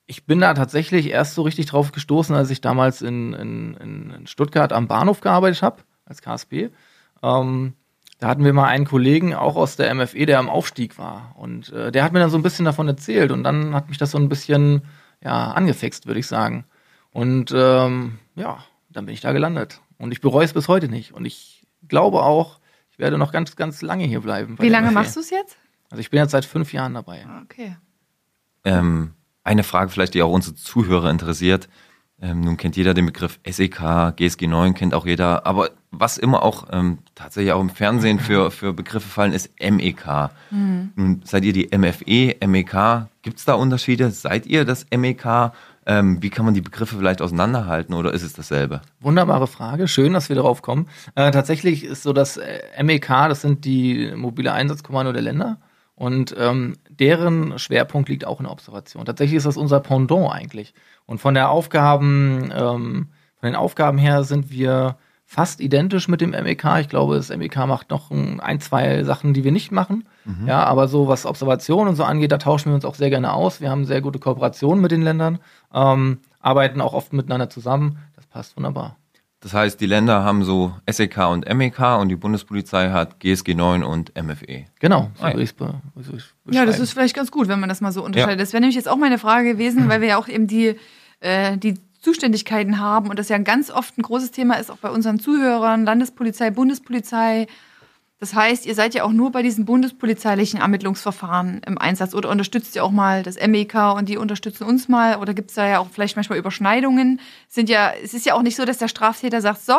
ich 0.07 0.25
bin 0.25 0.39
da 0.39 0.53
tatsächlich 0.55 1.09
erst 1.09 1.35
so 1.35 1.43
richtig 1.43 1.67
drauf 1.67 1.91
gestoßen, 1.91 2.35
als 2.35 2.49
ich 2.49 2.61
damals 2.61 3.01
in, 3.03 3.33
in, 3.33 3.73
in 3.75 4.27
Stuttgart 4.27 4.73
am 4.73 4.87
Bahnhof 4.87 5.21
gearbeitet 5.21 5.61
habe, 5.61 5.83
als 6.05 6.21
KSP. 6.21 6.71
Ähm, 7.21 7.73
da 8.19 8.29
hatten 8.29 8.45
wir 8.45 8.53
mal 8.53 8.67
einen 8.67 8.85
Kollegen, 8.85 9.35
auch 9.35 9.55
aus 9.55 9.75
der 9.75 9.93
MFE, 9.93 10.25
der 10.25 10.39
am 10.39 10.49
Aufstieg 10.49 10.97
war. 10.97 11.35
Und 11.37 11.71
äh, 11.71 11.91
der 11.91 12.03
hat 12.03 12.13
mir 12.13 12.19
dann 12.19 12.31
so 12.31 12.37
ein 12.37 12.43
bisschen 12.43 12.65
davon 12.65 12.87
erzählt. 12.87 13.31
Und 13.31 13.43
dann 13.43 13.75
hat 13.75 13.89
mich 13.89 13.99
das 13.99 14.11
so 14.11 14.17
ein 14.17 14.29
bisschen 14.29 14.81
ja, 15.23 15.51
angefixt, 15.51 16.07
würde 16.07 16.19
ich 16.19 16.27
sagen. 16.27 16.65
Und 17.11 17.53
ähm, 17.55 18.17
ja, 18.35 18.59
dann 18.97 19.05
bin 19.05 19.13
ich 19.13 19.21
da 19.21 19.31
gelandet. 19.31 19.81
Und 19.99 20.11
ich 20.11 20.21
bereue 20.21 20.43
es 20.43 20.53
bis 20.53 20.67
heute 20.67 20.89
nicht. 20.89 21.13
Und 21.13 21.25
ich 21.25 21.65
glaube 21.87 22.23
auch, 22.23 22.59
ich 22.91 22.97
werde 22.99 23.17
noch 23.17 23.31
ganz, 23.31 23.55
ganz 23.55 23.81
lange 23.83 24.05
hier 24.05 24.21
bleiben. 24.21 24.57
Wie 24.59 24.69
lange 24.69 24.91
machst 24.91 25.15
du 25.15 25.19
es 25.19 25.29
jetzt? 25.29 25.55
Also 25.91 26.01
ich 26.01 26.09
bin 26.09 26.19
jetzt 26.19 26.31
seit 26.31 26.45
fünf 26.45 26.73
Jahren 26.73 26.95
dabei. 26.95 27.25
Ah, 27.27 27.41
Okay. 27.43 27.77
Ähm, 28.65 29.13
eine 29.43 29.63
Frage 29.63 29.91
vielleicht, 29.91 30.13
die 30.15 30.21
auch 30.23 30.31
unsere 30.33 30.55
Zuhörer 30.55 31.09
interessiert. 31.09 31.69
Ähm, 32.19 32.41
nun 32.41 32.57
kennt 32.57 32.75
jeder 32.75 32.95
den 32.95 33.05
Begriff 33.05 33.39
SEK, 33.47 34.15
GSG 34.15 34.47
9 34.47 34.73
kennt 34.73 34.95
auch 34.95 35.05
jeder, 35.05 35.45
aber 35.45 35.69
was 35.91 36.17
immer 36.17 36.41
auch 36.41 36.67
ähm, 36.71 36.97
tatsächlich 37.13 37.53
auch 37.53 37.61
im 37.61 37.69
Fernsehen 37.69 38.19
für, 38.19 38.49
für 38.51 38.73
Begriffe 38.73 39.07
fallen, 39.07 39.31
ist 39.31 39.51
MEK. 39.61 40.31
Nun 40.49 41.21
seid 41.23 41.45
ihr 41.45 41.53
die 41.53 41.69
MFE, 41.77 42.35
MEK. 42.45 43.07
Gibt 43.21 43.37
es 43.37 43.45
da 43.45 43.53
Unterschiede? 43.53 44.09
Seid 44.09 44.47
ihr 44.47 44.65
das 44.65 44.87
MEK? 44.89 45.51
Ähm, 45.89 46.21
wie 46.21 46.29
kann 46.29 46.43
man 46.43 46.53
die 46.53 46.61
Begriffe 46.61 46.97
vielleicht 46.97 47.21
auseinanderhalten 47.21 47.95
oder 47.95 48.13
ist 48.13 48.21
es 48.21 48.33
dasselbe? 48.33 48.81
Wunderbare 48.99 49.47
Frage, 49.47 49.87
schön, 49.87 50.11
dass 50.11 50.27
wir 50.27 50.35
darauf 50.35 50.61
kommen. 50.61 50.89
Äh, 51.15 51.31
tatsächlich 51.31 51.85
ist 51.85 52.03
so 52.03 52.11
das 52.11 52.35
äh, 52.35 52.83
MEK, 52.83 53.07
das 53.07 53.41
sind 53.41 53.63
die 53.63 54.11
mobile 54.13 54.51
Einsatzkommando 54.51 55.13
der 55.13 55.21
Länder 55.21 55.59
und 55.95 56.35
ähm, 56.37 56.75
deren 56.89 57.57
Schwerpunkt 57.57 58.09
liegt 58.09 58.27
auch 58.27 58.41
in 58.41 58.43
der 58.43 58.51
Observation. 58.51 59.05
Tatsächlich 59.05 59.37
ist 59.37 59.45
das 59.45 59.55
unser 59.55 59.79
Pendant 59.79 60.29
eigentlich. 60.29 60.73
Und 61.05 61.19
von 61.19 61.33
der 61.33 61.49
Aufgaben, 61.49 62.51
ähm, 62.53 63.07
von 63.39 63.47
den 63.47 63.55
Aufgaben 63.55 63.97
her 63.97 64.25
sind 64.25 64.51
wir 64.51 64.97
fast 65.25 65.59
identisch 65.59 66.07
mit 66.07 66.21
dem 66.21 66.31
MEK. 66.31 66.65
Ich 66.79 66.89
glaube, 66.89 67.15
das 67.15 67.29
MEK 67.29 67.57
macht 67.65 67.89
noch 67.89 68.11
ein, 68.11 68.59
zwei 68.59 69.03
Sachen, 69.03 69.33
die 69.33 69.43
wir 69.43 69.51
nicht 69.51 69.71
machen. 69.71 70.05
Ja, 70.45 70.63
aber 70.63 70.87
so 70.87 71.07
was 71.07 71.25
Observation 71.25 71.87
und 71.87 71.95
so 71.95 72.03
angeht, 72.03 72.31
da 72.31 72.37
tauschen 72.37 72.69
wir 72.69 72.75
uns 72.75 72.85
auch 72.85 72.95
sehr 72.95 73.09
gerne 73.09 73.33
aus. 73.33 73.59
Wir 73.59 73.69
haben 73.69 73.85
sehr 73.85 74.01
gute 74.01 74.19
Kooperationen 74.19 74.81
mit 74.81 74.91
den 74.91 75.01
Ländern, 75.01 75.39
ähm, 75.73 76.19
arbeiten 76.39 76.81
auch 76.81 76.93
oft 76.93 77.13
miteinander 77.13 77.49
zusammen. 77.49 77.99
Das 78.15 78.25
passt 78.25 78.55
wunderbar. 78.57 78.97
Das 79.39 79.53
heißt, 79.53 79.79
die 79.79 79.85
Länder 79.85 80.23
haben 80.23 80.43
so 80.43 80.73
SEK 80.89 81.17
und 81.29 81.47
MEK 81.53 81.79
und 81.99 82.09
die 82.09 82.15
Bundespolizei 82.15 82.89
hat 82.89 83.19
GSG 83.19 83.53
9 83.53 83.83
und 83.83 84.11
MFE. 84.21 84.65
Genau, 84.79 85.11
so 85.15 85.23
Ah, 85.23 85.27
ja. 85.27 85.33
würde 85.35 85.43
ich's 85.43 85.53
be 85.53 85.73
so 85.95 86.11
würd 86.13 86.17
ich's 86.17 86.33
Ja, 86.55 86.65
das 86.65 86.79
ist 86.79 86.91
vielleicht 86.91 87.15
ganz 87.15 87.29
gut, 87.29 87.47
wenn 87.47 87.59
man 87.59 87.69
das 87.69 87.79
mal 87.79 87.91
so 87.91 88.03
unterscheidet. 88.03 88.39
Das 88.41 88.51
wäre 88.53 88.61
nämlich 88.61 88.75
jetzt 88.75 88.89
auch 88.89 88.97
meine 88.97 89.19
Frage 89.19 89.53
gewesen, 89.53 89.89
weil 89.89 90.01
wir 90.01 90.07
ja 90.07 90.17
auch 90.17 90.27
eben 90.27 90.47
die, 90.47 90.75
äh, 91.19 91.55
die 91.57 91.75
Zuständigkeiten 92.01 92.79
haben 92.79 93.09
und 93.09 93.19
das 93.19 93.29
ja 93.29 93.37
ganz 93.37 93.69
oft 93.69 93.97
ein 93.97 94.01
großes 94.01 94.31
Thema 94.31 94.55
ist, 94.55 94.71
auch 94.71 94.77
bei 94.77 94.89
unseren 94.89 95.19
Zuhörern, 95.19 95.85
Landespolizei, 95.85 96.49
Bundespolizei. 96.49 97.47
Das 98.19 98.33
heißt, 98.33 98.65
ihr 98.65 98.73
seid 98.73 98.95
ja 98.95 99.03
auch 99.03 99.11
nur 99.11 99.31
bei 99.31 99.43
diesen 99.43 99.65
bundespolizeilichen 99.65 100.59
Ermittlungsverfahren 100.59 101.61
im 101.67 101.77
Einsatz 101.77 102.15
oder 102.15 102.29
unterstützt 102.29 102.75
ihr 102.75 102.83
auch 102.83 102.91
mal 102.91 103.21
das 103.21 103.35
MEK 103.35 103.75
und 103.95 104.09
die 104.09 104.17
unterstützen 104.17 104.63
uns 104.63 104.89
mal 104.89 105.17
oder 105.17 105.35
gibt 105.35 105.49
es 105.49 105.55
da 105.55 105.67
ja 105.67 105.79
auch 105.79 105.87
vielleicht 105.91 106.15
manchmal 106.15 106.39
Überschneidungen? 106.39 107.19
Sind 107.47 107.69
ja, 107.69 107.91
es 108.03 108.15
ist 108.15 108.25
ja 108.25 108.33
auch 108.33 108.41
nicht 108.41 108.55
so, 108.55 108.65
dass 108.65 108.79
der 108.79 108.87
Straftäter 108.87 109.39
sagt, 109.39 109.61
so, 109.63 109.75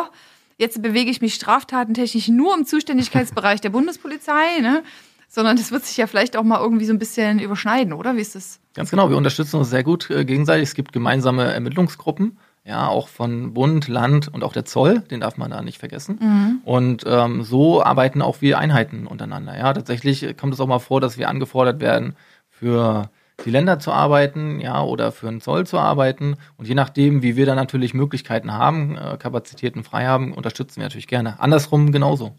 jetzt 0.57 0.81
bewege 0.81 1.11
ich 1.11 1.19
mich 1.19 1.33
straftatentechnisch 1.33 2.29
nur 2.29 2.55
im 2.55 2.65
Zuständigkeitsbereich 2.65 3.59
der 3.59 3.71
Bundespolizei, 3.71 4.61
ne? 4.61 4.83
sondern 5.29 5.57
das 5.57 5.71
wird 5.71 5.85
sich 5.85 5.97
ja 5.97 6.07
vielleicht 6.07 6.35
auch 6.35 6.43
mal 6.43 6.59
irgendwie 6.59 6.85
so 6.85 6.93
ein 6.93 6.99
bisschen 6.99 7.39
überschneiden, 7.39 7.93
oder? 7.93 8.15
Wie 8.15 8.21
ist 8.21 8.35
das? 8.35 8.59
Ganz 8.73 8.89
genau, 8.89 9.09
wir 9.09 9.17
unterstützen 9.17 9.57
uns 9.57 9.69
sehr 9.69 9.83
gut 9.83 10.09
äh, 10.09 10.25
gegenseitig. 10.25 10.69
Es 10.69 10.75
gibt 10.75 10.91
gemeinsame 10.91 11.53
Ermittlungsgruppen, 11.53 12.37
ja, 12.69 12.87
auch 12.87 13.07
von 13.07 13.55
Bund, 13.55 13.87
Land 13.87 14.27
und 14.27 14.43
auch 14.43 14.53
der 14.53 14.63
Zoll, 14.63 14.99
den 14.99 15.21
darf 15.21 15.37
man 15.37 15.49
da 15.49 15.63
nicht 15.63 15.79
vergessen. 15.79 16.61
Und 16.65 17.03
ähm, 17.07 17.41
so 17.41 17.83
arbeiten 17.83 18.21
auch 18.21 18.41
wir 18.41 18.59
Einheiten 18.59 19.07
untereinander. 19.07 19.57
Ja, 19.57 19.73
tatsächlich 19.73 20.37
kommt 20.37 20.53
es 20.53 20.59
auch 20.59 20.67
mal 20.67 20.77
vor, 20.77 21.01
dass 21.01 21.17
wir 21.17 21.29
angefordert 21.29 21.81
werden, 21.81 22.15
für 22.47 23.09
die 23.43 23.49
Länder 23.49 23.79
zu 23.79 23.91
arbeiten, 23.91 24.59
ja, 24.59 24.83
oder 24.83 25.11
für 25.11 25.25
den 25.25 25.41
Zoll 25.41 25.65
zu 25.65 25.79
arbeiten. 25.79 26.35
Und 26.57 26.67
je 26.67 26.75
nachdem, 26.75 27.23
wie 27.23 27.35
wir 27.35 27.47
dann 27.47 27.55
natürlich 27.55 27.95
Möglichkeiten 27.95 28.53
haben, 28.53 28.95
äh, 28.95 29.17
Kapazitäten 29.17 29.83
frei 29.83 30.05
haben, 30.05 30.31
unterstützen 30.33 30.77
wir 30.77 30.83
natürlich 30.83 31.07
gerne. 31.07 31.39
Andersrum 31.39 31.91
genauso. 31.91 32.35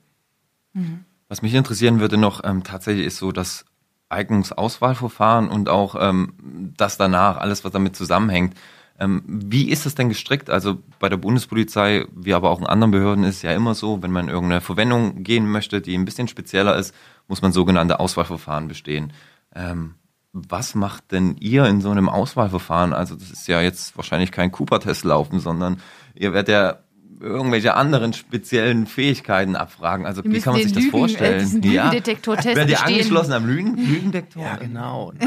Was 1.28 1.42
mich 1.42 1.54
interessieren 1.54 1.98
würde 1.98 2.18
noch, 2.18 2.44
ähm, 2.44 2.62
tatsächlich 2.62 3.06
ist 3.06 3.16
so 3.16 3.32
das 3.32 3.64
Eignungsauswahlverfahren 4.10 5.48
und 5.48 5.68
auch 5.68 5.96
ähm, 5.98 6.34
das 6.76 6.98
danach, 6.98 7.38
alles 7.38 7.64
was 7.64 7.72
damit 7.72 7.96
zusammenhängt. 7.96 8.54
Ähm, 9.00 9.22
wie 9.26 9.70
ist 9.70 9.86
das 9.86 9.94
denn 9.94 10.10
gestrickt? 10.10 10.50
Also 10.50 10.78
bei 10.98 11.08
der 11.08 11.16
Bundespolizei, 11.16 12.04
wie 12.14 12.34
aber 12.34 12.50
auch 12.50 12.60
in 12.60 12.66
anderen 12.66 12.90
Behörden 12.90 13.24
ist 13.24 13.40
ja 13.42 13.52
immer 13.52 13.74
so, 13.74 14.02
wenn 14.02 14.12
man 14.12 14.26
in 14.28 14.30
irgendeine 14.34 14.60
Verwendung 14.60 15.22
gehen 15.22 15.50
möchte, 15.50 15.80
die 15.80 15.94
ein 15.96 16.04
bisschen 16.04 16.28
spezieller 16.28 16.76
ist, 16.76 16.94
muss 17.26 17.40
man 17.40 17.52
sogenannte 17.52 17.98
Auswahlverfahren 17.98 18.68
bestehen. 18.68 19.12
Ähm, 19.54 19.94
was 20.32 20.74
macht 20.74 21.10
denn 21.12 21.36
ihr 21.40 21.64
in 21.64 21.80
so 21.80 21.90
einem 21.90 22.08
Auswahlverfahren? 22.10 22.92
Also 22.92 23.16
das 23.16 23.30
ist 23.30 23.48
ja 23.48 23.60
jetzt 23.62 23.96
wahrscheinlich 23.96 24.30
kein 24.32 24.52
Cooper-Test 24.52 25.04
laufen, 25.04 25.40
sondern 25.40 25.80
ihr 26.14 26.32
werdet 26.32 26.48
ja 26.50 26.78
irgendwelche 27.20 27.74
anderen 27.74 28.12
speziellen 28.12 28.86
Fähigkeiten 28.86 29.56
abfragen. 29.56 30.06
Also 30.06 30.22
Wir 30.24 30.32
wie 30.32 30.40
kann 30.40 30.52
man 30.54 30.62
sich 30.62 30.72
das 30.72 30.82
Lügen- 30.84 30.94
äh, 30.94 30.98
vorstellen? 30.98 31.38
diesen 31.40 31.62
Lügendetektortest 31.62 32.46
Werdet 32.46 32.68
ihr 32.70 32.76
bestehen. 32.76 32.94
angeschlossen 32.94 33.32
am 33.32 33.46
Lügen 33.46 33.76
Lügendetektor? 33.86 34.42
Ja, 34.42 34.56
genau. 34.56 35.12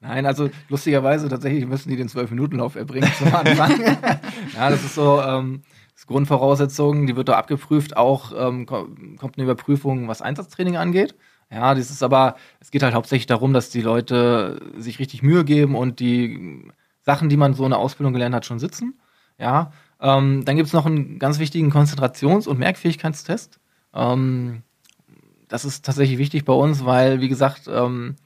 Nein, 0.00 0.24
also 0.24 0.48
lustigerweise 0.68 1.28
tatsächlich 1.28 1.66
müssen 1.66 1.90
die 1.90 1.96
den 1.96 2.08
12-Minuten-Lauf 2.08 2.74
erbringen 2.74 3.10
zum 3.18 3.34
Anfang. 3.34 3.80
ja, 4.54 4.70
das 4.70 4.82
ist 4.84 4.94
so 4.94 5.20
ähm, 5.20 5.62
das 5.94 6.06
Grundvoraussetzung, 6.06 7.06
die 7.06 7.16
wird 7.16 7.28
da 7.28 7.36
abgeprüft, 7.36 7.96
auch 7.96 8.32
ähm, 8.34 8.64
ko- 8.64 8.88
kommt 9.18 9.36
eine 9.36 9.44
Überprüfung, 9.44 10.08
was 10.08 10.22
Einsatztraining 10.22 10.76
angeht. 10.78 11.14
Ja, 11.50 11.74
das 11.74 11.90
ist 11.90 12.02
aber, 12.02 12.36
es 12.60 12.70
geht 12.70 12.82
halt 12.82 12.94
hauptsächlich 12.94 13.26
darum, 13.26 13.52
dass 13.52 13.70
die 13.70 13.82
Leute 13.82 14.60
sich 14.76 14.98
richtig 15.00 15.22
Mühe 15.22 15.44
geben 15.44 15.74
und 15.74 16.00
die 16.00 16.62
Sachen, 17.02 17.28
die 17.28 17.36
man 17.36 17.54
so 17.54 17.64
in 17.64 17.70
der 17.70 17.78
Ausbildung 17.80 18.12
gelernt 18.12 18.34
hat, 18.34 18.46
schon 18.46 18.58
sitzen. 18.60 18.98
Ja, 19.36 19.72
ähm, 20.00 20.44
dann 20.44 20.56
gibt 20.56 20.68
es 20.68 20.72
noch 20.72 20.86
einen 20.86 21.18
ganz 21.18 21.38
wichtigen 21.40 21.70
Konzentrations- 21.70 22.46
und 22.46 22.58
Merkfähigkeitstest. 22.58 23.58
Ähm, 23.94 24.62
das 25.48 25.64
ist 25.64 25.84
tatsächlich 25.84 26.18
wichtig 26.18 26.44
bei 26.44 26.52
uns, 26.52 26.84
weil, 26.84 27.20
wie 27.20 27.28
gesagt, 27.28 27.62
ähm, 27.68 28.16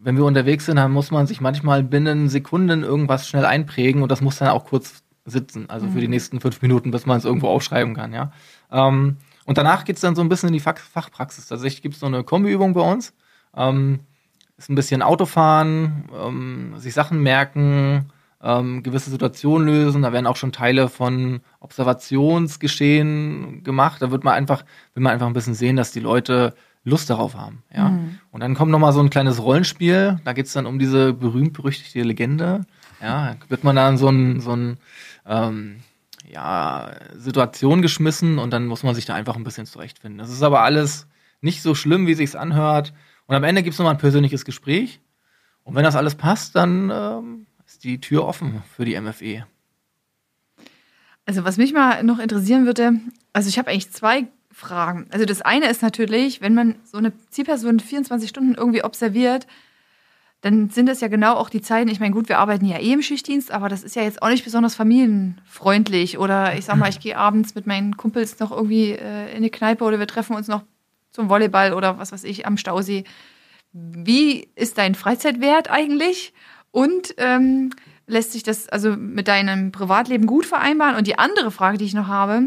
wenn 0.00 0.16
wir 0.16 0.24
unterwegs 0.24 0.66
sind, 0.66 0.76
dann 0.76 0.92
muss 0.92 1.10
man 1.10 1.26
sich 1.26 1.40
manchmal 1.40 1.82
binnen 1.82 2.28
Sekunden 2.28 2.82
irgendwas 2.82 3.28
schnell 3.28 3.44
einprägen 3.44 4.02
und 4.02 4.10
das 4.10 4.20
muss 4.20 4.38
dann 4.38 4.48
auch 4.48 4.66
kurz 4.66 5.02
sitzen, 5.24 5.68
also 5.68 5.88
für 5.88 6.00
die 6.00 6.08
nächsten 6.08 6.40
fünf 6.40 6.62
Minuten, 6.62 6.90
bis 6.90 7.04
man 7.04 7.18
es 7.18 7.24
irgendwo 7.24 7.48
aufschreiben 7.48 7.94
kann, 7.94 8.12
ja. 8.12 8.32
Ähm, 8.70 9.16
und 9.44 9.58
danach 9.58 9.84
geht's 9.84 10.02
dann 10.02 10.14
so 10.14 10.22
ein 10.22 10.28
bisschen 10.28 10.48
in 10.48 10.52
die 10.52 10.60
Fach 10.60 10.76
Fachpraxis. 10.76 11.46
Tatsächlich 11.46 11.80
gibt's 11.80 12.00
so 12.00 12.06
eine 12.06 12.22
Kombiübung 12.22 12.74
bei 12.74 12.82
uns. 12.82 13.14
Ähm, 13.56 14.00
ist 14.58 14.68
ein 14.68 14.74
bisschen 14.74 15.02
Autofahren, 15.02 16.04
ähm, 16.14 16.74
sich 16.76 16.92
Sachen 16.92 17.22
merken, 17.22 18.10
ähm, 18.42 18.82
gewisse 18.82 19.08
Situationen 19.08 19.68
lösen. 19.68 20.02
Da 20.02 20.12
werden 20.12 20.26
auch 20.26 20.36
schon 20.36 20.52
Teile 20.52 20.90
von 20.90 21.40
Observationsgeschehen 21.60 23.64
gemacht. 23.64 24.02
Da 24.02 24.10
wird 24.10 24.22
man 24.22 24.34
einfach, 24.34 24.66
will 24.92 25.02
man 25.02 25.14
einfach 25.14 25.28
ein 25.28 25.32
bisschen 25.32 25.54
sehen, 25.54 25.76
dass 25.76 25.92
die 25.92 26.00
Leute 26.00 26.54
Lust 26.84 27.08
darauf 27.08 27.34
haben. 27.34 27.62
Ja? 27.74 27.88
Und 28.38 28.42
dann 28.42 28.54
kommt 28.54 28.70
noch 28.70 28.78
mal 28.78 28.92
so 28.92 29.00
ein 29.00 29.10
kleines 29.10 29.42
Rollenspiel. 29.42 30.20
Da 30.22 30.32
geht's 30.32 30.52
dann 30.52 30.64
um 30.64 30.78
diese 30.78 31.12
berühmt-berüchtigte 31.12 32.02
Legende. 32.02 32.66
Ja, 33.02 33.34
wird 33.48 33.64
man 33.64 33.74
dann 33.74 33.98
so 33.98 34.10
ein, 34.10 34.38
so 34.38 34.54
ein 34.54 34.78
ähm, 35.26 35.80
ja, 36.30 36.92
Situation 37.16 37.82
geschmissen 37.82 38.38
und 38.38 38.52
dann 38.52 38.68
muss 38.68 38.84
man 38.84 38.94
sich 38.94 39.06
da 39.06 39.14
einfach 39.16 39.34
ein 39.34 39.42
bisschen 39.42 39.66
zurechtfinden. 39.66 40.18
Das 40.18 40.30
ist 40.30 40.44
aber 40.44 40.60
alles 40.62 41.08
nicht 41.40 41.62
so 41.62 41.74
schlimm, 41.74 42.06
wie 42.06 42.14
sich's 42.14 42.36
anhört. 42.36 42.92
Und 43.26 43.34
am 43.34 43.42
Ende 43.42 43.64
gibt's 43.64 43.80
noch 43.80 43.86
mal 43.86 43.90
ein 43.90 43.98
persönliches 43.98 44.44
Gespräch. 44.44 45.00
Und 45.64 45.74
wenn 45.74 45.82
das 45.82 45.96
alles 45.96 46.14
passt, 46.14 46.54
dann 46.54 46.92
ähm, 46.94 47.46
ist 47.66 47.82
die 47.82 48.00
Tür 48.00 48.24
offen 48.24 48.62
für 48.76 48.84
die 48.84 49.00
MFE. 49.00 49.46
Also 51.26 51.42
was 51.42 51.56
mich 51.56 51.72
mal 51.72 52.04
noch 52.04 52.20
interessieren 52.20 52.66
würde, 52.66 53.00
also 53.32 53.48
ich 53.48 53.58
habe 53.58 53.68
eigentlich 53.68 53.90
zwei 53.90 54.28
Fragen. 54.58 55.06
Also 55.10 55.24
das 55.24 55.40
eine 55.40 55.70
ist 55.70 55.82
natürlich, 55.82 56.40
wenn 56.40 56.52
man 56.52 56.74
so 56.84 56.98
eine 56.98 57.12
Zielperson 57.30 57.78
24 57.78 58.28
Stunden 58.28 58.54
irgendwie 58.54 58.82
observiert, 58.82 59.46
dann 60.40 60.68
sind 60.70 60.86
das 60.86 61.00
ja 61.00 61.06
genau 61.06 61.34
auch 61.34 61.48
die 61.48 61.62
Zeiten. 61.62 61.88
Ich 61.88 62.00
meine, 62.00 62.12
gut, 62.12 62.28
wir 62.28 62.38
arbeiten 62.38 62.64
ja 62.64 62.78
eh 62.78 62.92
im 62.92 63.02
Schichtdienst, 63.02 63.52
aber 63.52 63.68
das 63.68 63.84
ist 63.84 63.94
ja 63.94 64.02
jetzt 64.02 64.20
auch 64.20 64.28
nicht 64.28 64.42
besonders 64.42 64.74
familienfreundlich. 64.74 66.18
Oder 66.18 66.56
ich 66.56 66.64
sag 66.64 66.76
mal, 66.76 66.90
ich 66.90 66.98
gehe 66.98 67.16
abends 67.16 67.54
mit 67.54 67.68
meinen 67.68 67.96
Kumpels 67.96 68.40
noch 68.40 68.50
irgendwie 68.50 68.90
äh, 68.90 69.30
in 69.30 69.36
eine 69.36 69.50
Kneipe 69.50 69.84
oder 69.84 70.00
wir 70.00 70.08
treffen 70.08 70.34
uns 70.34 70.48
noch 70.48 70.64
zum 71.12 71.28
Volleyball 71.28 71.72
oder 71.72 71.98
was 71.98 72.10
weiß 72.10 72.24
ich 72.24 72.44
am 72.44 72.56
Stausee. 72.56 73.04
Wie 73.72 74.48
ist 74.56 74.76
dein 74.76 74.96
Freizeitwert 74.96 75.70
eigentlich? 75.70 76.32
Und 76.72 77.14
ähm, 77.18 77.70
lässt 78.08 78.32
sich 78.32 78.42
das 78.42 78.68
also 78.68 78.96
mit 78.96 79.28
deinem 79.28 79.70
Privatleben 79.70 80.26
gut 80.26 80.46
vereinbaren? 80.46 80.96
Und 80.96 81.06
die 81.06 81.18
andere 81.18 81.52
Frage, 81.52 81.78
die 81.78 81.84
ich 81.84 81.94
noch 81.94 82.08
habe, 82.08 82.42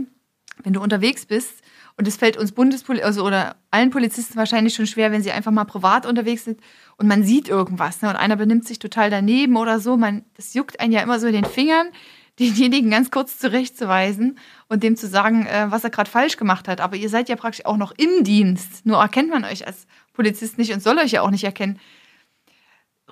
wenn 0.63 0.73
du 0.73 0.81
unterwegs 0.81 1.25
bist, 1.25 1.61
und 2.01 2.07
es 2.07 2.17
fällt 2.17 2.35
uns 2.35 2.51
Bundespoli 2.51 3.03
also 3.03 3.23
oder 3.23 3.57
allen 3.69 3.91
Polizisten 3.91 4.35
wahrscheinlich 4.35 4.73
schon 4.73 4.87
schwer, 4.87 5.11
wenn 5.11 5.21
sie 5.21 5.31
einfach 5.31 5.51
mal 5.51 5.65
privat 5.65 6.07
unterwegs 6.07 6.45
sind 6.45 6.59
und 6.97 7.07
man 7.07 7.23
sieht 7.23 7.47
irgendwas, 7.47 8.01
ne, 8.01 8.09
und 8.09 8.15
einer 8.15 8.37
benimmt 8.37 8.65
sich 8.65 8.79
total 8.79 9.11
daneben 9.11 9.55
oder 9.55 9.79
so, 9.79 9.97
man, 9.97 10.25
das 10.35 10.55
juckt 10.55 10.79
einen 10.79 10.93
ja 10.93 11.01
immer 11.01 11.19
so 11.19 11.27
in 11.27 11.33
den 11.33 11.45
Fingern, 11.45 11.89
denjenigen 12.39 12.89
ganz 12.89 13.11
kurz 13.11 13.37
zurechtzuweisen 13.37 14.39
und 14.67 14.81
dem 14.81 14.95
zu 14.95 15.07
sagen, 15.07 15.45
äh, 15.45 15.67
was 15.69 15.83
er 15.83 15.91
gerade 15.91 16.09
falsch 16.09 16.37
gemacht 16.37 16.67
hat. 16.67 16.81
Aber 16.81 16.95
ihr 16.95 17.09
seid 17.09 17.29
ja 17.29 17.35
praktisch 17.35 17.65
auch 17.65 17.77
noch 17.77 17.91
im 17.91 18.23
Dienst. 18.23 18.83
Nur 18.83 18.97
erkennt 18.97 19.29
man 19.29 19.43
euch 19.43 19.67
als 19.67 19.85
Polizist 20.13 20.57
nicht 20.57 20.73
und 20.73 20.81
soll 20.81 20.97
euch 20.97 21.11
ja 21.11 21.21
auch 21.21 21.29
nicht 21.29 21.43
erkennen. 21.43 21.79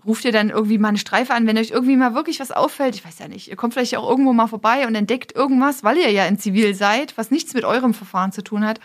Ruft 0.05 0.25
ihr 0.25 0.31
dann 0.31 0.49
irgendwie 0.49 0.77
mal 0.77 0.89
eine 0.89 0.97
Streife 0.97 1.33
an, 1.33 1.47
wenn 1.47 1.57
euch 1.57 1.71
irgendwie 1.71 1.97
mal 1.97 2.13
wirklich 2.15 2.39
was 2.39 2.51
auffällt. 2.51 2.95
Ich 2.95 3.05
weiß 3.05 3.19
ja 3.19 3.27
nicht. 3.27 3.49
Ihr 3.49 3.55
kommt 3.55 3.73
vielleicht 3.73 3.95
auch 3.97 4.09
irgendwo 4.09 4.33
mal 4.33 4.47
vorbei 4.47 4.87
und 4.87 4.95
entdeckt 4.95 5.35
irgendwas, 5.35 5.83
weil 5.83 5.97
ihr 5.97 6.11
ja 6.11 6.25
in 6.25 6.37
Zivil 6.37 6.73
seid, 6.73 7.17
was 7.17 7.31
nichts 7.31 7.53
mit 7.53 7.65
eurem 7.65 7.93
Verfahren 7.93 8.31
zu 8.31 8.43
tun 8.43 8.65
hat, 8.65 8.79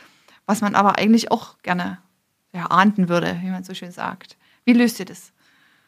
was 0.47 0.61
man 0.61 0.75
aber 0.75 0.99
eigentlich 0.99 1.31
auch 1.31 1.59
gerne 1.63 1.99
ja, 2.53 2.67
ahnden 2.67 3.09
würde, 3.09 3.39
wie 3.43 3.51
man 3.51 3.65
so 3.65 3.75
schön 3.75 3.91
sagt. 3.91 4.37
Wie 4.65 4.73
löst 4.73 4.99
ihr 5.01 5.07
das? 5.07 5.33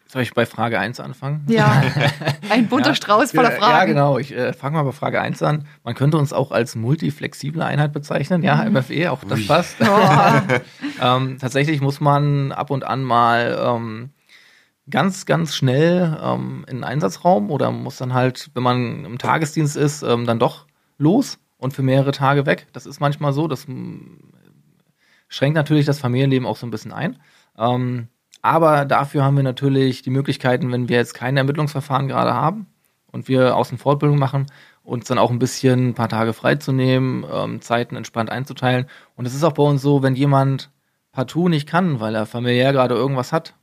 Soll 0.08 0.22
ich 0.22 0.34
bei 0.34 0.46
Frage 0.46 0.78
1 0.78 1.00
anfangen? 1.00 1.44
Ja, 1.48 1.82
ein 2.50 2.68
bunter 2.68 2.90
Ja. 2.90 2.94
Strauß 2.94 3.32
voller 3.32 3.50
Fragen. 3.50 3.72
Ja, 3.72 3.84
genau. 3.86 4.18
Ich 4.18 4.32
äh, 4.32 4.52
fange 4.52 4.76
mal 4.76 4.84
bei 4.84 4.92
Frage 4.92 5.20
1 5.20 5.42
an. 5.42 5.66
Man 5.82 5.96
könnte 5.96 6.16
uns 6.16 6.32
auch 6.32 6.52
als 6.52 6.76
multiflexible 6.76 7.62
Einheit 7.62 7.92
bezeichnen. 7.92 8.44
Ja, 8.44 8.64
MFE, 8.70 9.10
auch 9.10 9.24
das 9.24 9.40
Ui. 9.40 9.46
passt. 9.46 9.76
Oh, 9.80 9.84
ähm, 11.02 11.38
tatsächlich 11.40 11.80
muss 11.80 12.00
man 12.00 12.52
ab 12.52 12.70
und 12.70 12.84
an 12.84 13.02
mal 13.02 13.58
ähm, 13.60 14.10
ganz, 14.90 15.26
ganz 15.26 15.54
schnell 15.54 16.18
ähm, 16.22 16.64
in 16.68 16.78
den 16.78 16.84
Einsatzraum 16.84 17.50
oder 17.50 17.70
muss 17.70 17.96
dann 17.96 18.14
halt, 18.14 18.50
wenn 18.54 18.62
man 18.62 19.04
im 19.04 19.18
Tagesdienst 19.18 19.76
ist, 19.76 20.02
ähm, 20.02 20.26
dann 20.26 20.38
doch 20.38 20.66
los 20.98 21.38
und 21.58 21.72
für 21.72 21.82
mehrere 21.82 22.12
Tage 22.12 22.46
weg. 22.46 22.66
Das 22.72 22.86
ist 22.86 23.00
manchmal 23.00 23.32
so. 23.32 23.48
Das 23.48 23.66
mm, 23.66 24.18
schränkt 25.28 25.56
natürlich 25.56 25.86
das 25.86 25.98
Familienleben 25.98 26.46
auch 26.46 26.56
so 26.56 26.66
ein 26.66 26.70
bisschen 26.70 26.92
ein. 26.92 27.18
Ähm, 27.58 28.08
aber 28.42 28.84
dafür 28.84 29.24
haben 29.24 29.36
wir 29.36 29.42
natürlich 29.42 30.02
die 30.02 30.10
Möglichkeiten, 30.10 30.70
wenn 30.70 30.88
wir 30.88 30.96
jetzt 30.98 31.14
kein 31.14 31.36
Ermittlungsverfahren 31.36 32.06
gerade 32.06 32.34
haben 32.34 32.66
und 33.10 33.28
wir 33.28 33.56
Außen 33.56 33.78
Fortbildung 33.78 34.18
machen, 34.18 34.46
uns 34.84 35.06
dann 35.06 35.18
auch 35.18 35.32
ein 35.32 35.40
bisschen 35.40 35.88
ein 35.88 35.94
paar 35.94 36.08
Tage 36.08 36.32
freizunehmen, 36.32 37.24
ähm, 37.32 37.60
Zeiten 37.60 37.96
entspannt 37.96 38.30
einzuteilen. 38.30 38.86
Und 39.16 39.26
es 39.26 39.34
ist 39.34 39.42
auch 39.42 39.52
bei 39.52 39.64
uns 39.64 39.82
so, 39.82 40.02
wenn 40.02 40.14
jemand 40.14 40.70
partout 41.10 41.48
nicht 41.48 41.68
kann, 41.68 41.98
weil 41.98 42.14
er 42.14 42.26
familiär 42.26 42.72
gerade 42.72 42.94
irgendwas 42.94 43.32
hat, 43.32 43.54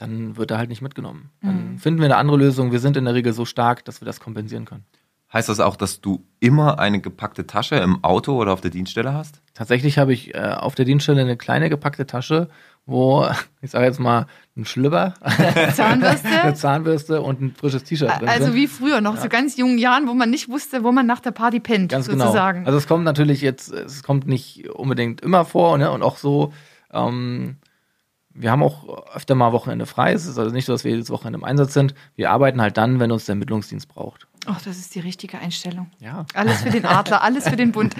dann 0.00 0.36
wird 0.36 0.50
er 0.50 0.58
halt 0.58 0.70
nicht 0.70 0.82
mitgenommen. 0.82 1.30
Dann 1.42 1.78
finden 1.78 2.00
wir 2.00 2.06
eine 2.06 2.16
andere 2.16 2.38
Lösung. 2.38 2.72
Wir 2.72 2.80
sind 2.80 2.96
in 2.96 3.04
der 3.04 3.14
Regel 3.14 3.32
so 3.32 3.44
stark, 3.44 3.84
dass 3.84 4.00
wir 4.00 4.06
das 4.06 4.18
kompensieren 4.18 4.64
können. 4.64 4.84
Heißt 5.32 5.48
das 5.48 5.60
auch, 5.60 5.76
dass 5.76 6.00
du 6.00 6.24
immer 6.40 6.80
eine 6.80 7.00
gepackte 7.00 7.46
Tasche 7.46 7.76
im 7.76 8.02
Auto 8.02 8.32
oder 8.34 8.52
auf 8.52 8.60
der 8.62 8.72
Dienststelle 8.72 9.12
hast? 9.12 9.40
Tatsächlich 9.54 9.96
habe 9.98 10.12
ich 10.12 10.34
äh, 10.34 10.38
auf 10.38 10.74
der 10.74 10.84
Dienststelle 10.84 11.20
eine 11.20 11.36
kleine 11.36 11.68
gepackte 11.70 12.04
Tasche, 12.06 12.48
wo, 12.86 13.28
ich 13.62 13.70
sage 13.70 13.84
jetzt 13.84 14.00
mal, 14.00 14.26
ein 14.56 14.64
Schlüpper, 14.64 15.14
eine 15.20 15.72
Zahnbürste. 15.74 16.54
Zahnbürste 16.54 17.20
und 17.20 17.40
ein 17.42 17.54
frisches 17.54 17.84
T-Shirt 17.84 18.10
drin 18.20 18.28
Also 18.28 18.46
sind. 18.46 18.54
wie 18.54 18.66
früher, 18.66 19.00
noch 19.00 19.18
so 19.18 19.28
ganz 19.28 19.56
jungen 19.56 19.78
Jahren, 19.78 20.08
wo 20.08 20.14
man 20.14 20.30
nicht 20.30 20.48
wusste, 20.48 20.82
wo 20.82 20.90
man 20.90 21.06
nach 21.06 21.20
der 21.20 21.30
Party 21.30 21.60
pennt, 21.60 21.92
Ganz 21.92 22.08
genau. 22.08 22.24
sozusagen. 22.24 22.66
Also 22.66 22.78
es 22.78 22.88
kommt 22.88 23.04
natürlich 23.04 23.40
jetzt, 23.42 23.70
es 23.70 24.02
kommt 24.02 24.26
nicht 24.26 24.68
unbedingt 24.70 25.20
immer 25.20 25.44
vor, 25.44 25.78
ne? 25.78 25.92
Und 25.92 26.02
auch 26.02 26.16
so, 26.16 26.52
ähm, 26.92 27.56
wir 28.32 28.50
haben 28.50 28.62
auch 28.62 29.14
öfter 29.14 29.34
mal 29.34 29.52
Wochenende 29.52 29.86
frei. 29.86 30.12
Es 30.12 30.26
ist 30.26 30.38
also 30.38 30.52
nicht 30.52 30.64
so, 30.64 30.72
dass 30.72 30.84
wir 30.84 30.92
jedes 30.92 31.10
Wochenende 31.10 31.38
im 31.38 31.44
Einsatz 31.44 31.74
sind. 31.74 31.94
Wir 32.16 32.30
arbeiten 32.30 32.60
halt 32.60 32.76
dann, 32.76 33.00
wenn 33.00 33.10
uns 33.10 33.26
der 33.26 33.34
Ermittlungsdienst 33.34 33.88
braucht. 33.88 34.26
Ach, 34.46 34.60
das 34.62 34.78
ist 34.78 34.94
die 34.94 35.00
richtige 35.00 35.38
Einstellung. 35.38 35.90
Ja. 35.98 36.24
Alles 36.34 36.62
für 36.62 36.70
den 36.70 36.86
Adler, 36.86 37.22
alles 37.22 37.48
für 37.48 37.56
den 37.56 37.72
Bund. 37.72 37.94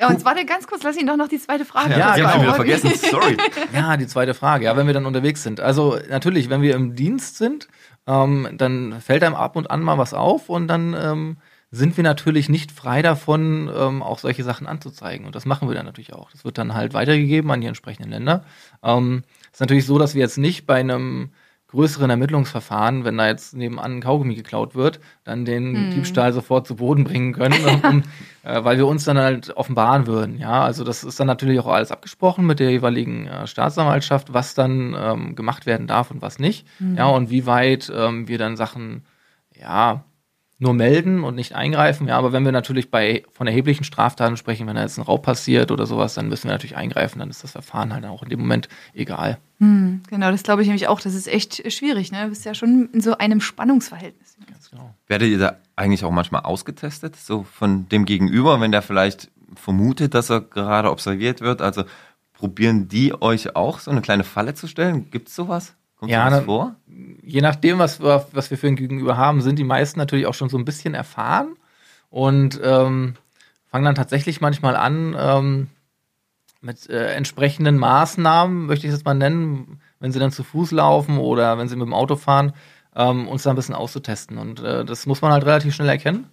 Ja, 0.00 0.08
und 0.08 0.24
warte 0.24 0.44
ganz 0.44 0.66
kurz, 0.66 0.82
lass 0.82 0.96
ihn 0.96 1.06
doch 1.06 1.16
noch 1.16 1.28
die 1.28 1.38
zweite 1.38 1.64
Frage. 1.64 1.90
Ja, 1.96 2.16
die 2.16 2.22
hab 2.22 2.34
ich 2.34 2.40
genau. 2.40 2.42
wieder 2.42 2.54
vergessen. 2.54 2.90
Sorry. 3.10 3.36
Ja, 3.72 3.96
die 3.96 4.08
zweite 4.08 4.34
Frage. 4.34 4.64
Ja, 4.64 4.76
wenn 4.76 4.86
wir 4.86 4.94
dann 4.94 5.06
unterwegs 5.06 5.42
sind. 5.42 5.60
Also 5.60 5.96
natürlich, 6.08 6.50
wenn 6.50 6.60
wir 6.60 6.74
im 6.74 6.96
Dienst 6.96 7.36
sind, 7.36 7.68
ähm, 8.08 8.48
dann 8.54 9.00
fällt 9.00 9.22
einem 9.22 9.36
ab 9.36 9.54
und 9.54 9.70
an 9.70 9.80
mal 9.80 9.98
was 9.98 10.12
auf 10.12 10.48
und 10.48 10.66
dann 10.66 10.96
ähm, 10.98 11.36
sind 11.74 11.96
wir 11.96 12.04
natürlich 12.04 12.50
nicht 12.50 12.70
frei 12.70 13.00
davon, 13.00 13.70
ähm, 13.74 14.02
auch 14.02 14.18
solche 14.18 14.44
Sachen 14.44 14.66
anzuzeigen. 14.66 15.24
Und 15.24 15.34
das 15.34 15.46
machen 15.46 15.68
wir 15.68 15.74
dann 15.74 15.86
natürlich 15.86 16.12
auch. 16.12 16.30
Das 16.30 16.44
wird 16.44 16.58
dann 16.58 16.74
halt 16.74 16.92
weitergegeben 16.92 17.50
an 17.50 17.62
die 17.62 17.66
entsprechenden 17.66 18.10
Länder. 18.10 18.44
Ähm, 18.82 19.24
ist 19.50 19.60
natürlich 19.60 19.86
so, 19.86 19.98
dass 19.98 20.14
wir 20.14 20.20
jetzt 20.20 20.36
nicht 20.36 20.66
bei 20.66 20.78
einem 20.80 21.30
größeren 21.68 22.10
Ermittlungsverfahren, 22.10 23.04
wenn 23.04 23.16
da 23.16 23.26
jetzt 23.26 23.54
nebenan 23.54 23.96
ein 23.96 24.00
Kaugummi 24.02 24.34
geklaut 24.34 24.74
wird, 24.74 25.00
dann 25.24 25.46
den 25.46 25.90
Diebstahl 25.92 26.34
sofort 26.34 26.66
zu 26.66 26.76
Boden 26.76 27.04
bringen 27.04 27.32
können, 27.32 27.56
um, 27.88 28.02
äh, 28.42 28.62
weil 28.62 28.76
wir 28.76 28.86
uns 28.86 29.04
dann 29.04 29.16
halt 29.16 29.56
offenbaren 29.56 30.06
würden. 30.06 30.38
Ja, 30.38 30.62
also 30.62 30.84
das 30.84 31.02
ist 31.02 31.18
dann 31.18 31.26
natürlich 31.26 31.58
auch 31.60 31.68
alles 31.68 31.90
abgesprochen 31.90 32.44
mit 32.44 32.60
der 32.60 32.70
jeweiligen 32.70 33.26
äh, 33.26 33.46
Staatsanwaltschaft, 33.46 34.34
was 34.34 34.52
dann 34.52 34.94
ähm, 34.94 35.34
gemacht 35.34 35.64
werden 35.64 35.86
darf 35.86 36.10
und 36.10 36.20
was 36.20 36.38
nicht. 36.38 36.66
Ja, 36.96 37.06
und 37.06 37.30
wie 37.30 37.46
weit 37.46 37.90
ähm, 37.94 38.28
wir 38.28 38.36
dann 38.36 38.58
Sachen, 38.58 39.06
ja, 39.58 40.04
nur 40.62 40.74
melden 40.74 41.24
und 41.24 41.34
nicht 41.34 41.56
eingreifen. 41.56 42.06
Ja, 42.06 42.16
aber 42.16 42.32
wenn 42.32 42.44
wir 42.44 42.52
natürlich 42.52 42.90
bei 42.90 43.24
von 43.32 43.48
erheblichen 43.48 43.82
Straftaten 43.82 44.36
sprechen, 44.36 44.68
wenn 44.68 44.76
da 44.76 44.82
jetzt 44.82 44.96
ein 44.96 45.02
Raub 45.02 45.24
passiert 45.24 45.72
oder 45.72 45.86
sowas, 45.86 46.14
dann 46.14 46.28
müssen 46.28 46.44
wir 46.44 46.52
natürlich 46.52 46.76
eingreifen. 46.76 47.18
Dann 47.18 47.30
ist 47.30 47.42
das 47.42 47.50
Verfahren 47.50 47.92
halt 47.92 48.04
auch 48.04 48.22
in 48.22 48.28
dem 48.28 48.38
Moment 48.38 48.68
egal. 48.94 49.38
Hm, 49.58 50.02
genau, 50.08 50.30
das 50.30 50.44
glaube 50.44 50.62
ich 50.62 50.68
nämlich 50.68 50.86
auch. 50.86 51.00
Das 51.00 51.14
ist 51.14 51.26
echt 51.26 51.72
schwierig. 51.72 52.12
Ne? 52.12 52.22
Du 52.22 52.28
bist 52.28 52.44
ja 52.44 52.54
schon 52.54 52.88
in 52.92 53.00
so 53.00 53.18
einem 53.18 53.40
Spannungsverhältnis. 53.40 54.36
Ganz 54.48 54.70
genau. 54.70 54.94
Werdet 55.08 55.30
ihr 55.30 55.38
da 55.38 55.56
eigentlich 55.74 56.04
auch 56.04 56.12
manchmal 56.12 56.42
ausgetestet? 56.42 57.16
So 57.16 57.42
von 57.42 57.88
dem 57.88 58.04
Gegenüber, 58.04 58.60
wenn 58.60 58.70
der 58.70 58.82
vielleicht 58.82 59.32
vermutet, 59.56 60.14
dass 60.14 60.30
er 60.30 60.42
gerade 60.42 60.92
observiert 60.92 61.40
wird? 61.40 61.60
Also 61.60 61.82
probieren 62.34 62.86
die 62.86 63.20
euch 63.20 63.56
auch 63.56 63.80
so 63.80 63.90
eine 63.90 64.00
kleine 64.00 64.22
Falle 64.22 64.54
zu 64.54 64.68
stellen? 64.68 65.10
Gibt's 65.10 65.34
sowas? 65.34 65.74
Kommt 66.02 66.10
Ja, 66.10 66.28
sowas 66.28 66.40
na- 66.40 66.44
vor? 66.44 66.74
je 67.22 67.40
nachdem, 67.42 67.78
was 67.78 68.00
wir, 68.00 68.26
was 68.32 68.50
wir 68.50 68.58
für 68.58 68.66
ein 68.66 68.74
Gegenüber 68.74 69.16
haben, 69.16 69.40
sind 69.40 69.56
die 69.56 69.62
meisten 69.62 70.00
natürlich 70.00 70.26
auch 70.26 70.34
schon 70.34 70.48
so 70.48 70.58
ein 70.58 70.64
bisschen 70.64 70.94
erfahren 70.94 71.54
und 72.10 72.60
ähm, 72.60 73.14
fangen 73.70 73.84
dann 73.84 73.94
tatsächlich 73.94 74.40
manchmal 74.40 74.74
an 74.74 75.14
ähm, 75.16 75.68
mit 76.60 76.90
äh, 76.90 77.14
entsprechenden 77.14 77.78
Maßnahmen, 77.78 78.66
möchte 78.66 78.84
ich 78.88 78.92
es 78.92 78.98
jetzt 78.98 79.04
mal 79.04 79.14
nennen, 79.14 79.78
wenn 80.00 80.10
sie 80.10 80.18
dann 80.18 80.32
zu 80.32 80.42
Fuß 80.42 80.72
laufen 80.72 81.18
oder 81.18 81.56
wenn 81.56 81.68
sie 81.68 81.76
mit 81.76 81.86
dem 81.86 81.94
Auto 81.94 82.16
fahren, 82.16 82.52
ähm, 82.96 83.28
uns 83.28 83.44
da 83.44 83.50
ein 83.50 83.56
bisschen 83.56 83.76
auszutesten. 83.76 84.38
Und 84.38 84.58
äh, 84.58 84.84
das 84.84 85.06
muss 85.06 85.22
man 85.22 85.30
halt 85.30 85.44
relativ 85.46 85.72
schnell 85.72 85.88
erkennen. 85.88 86.26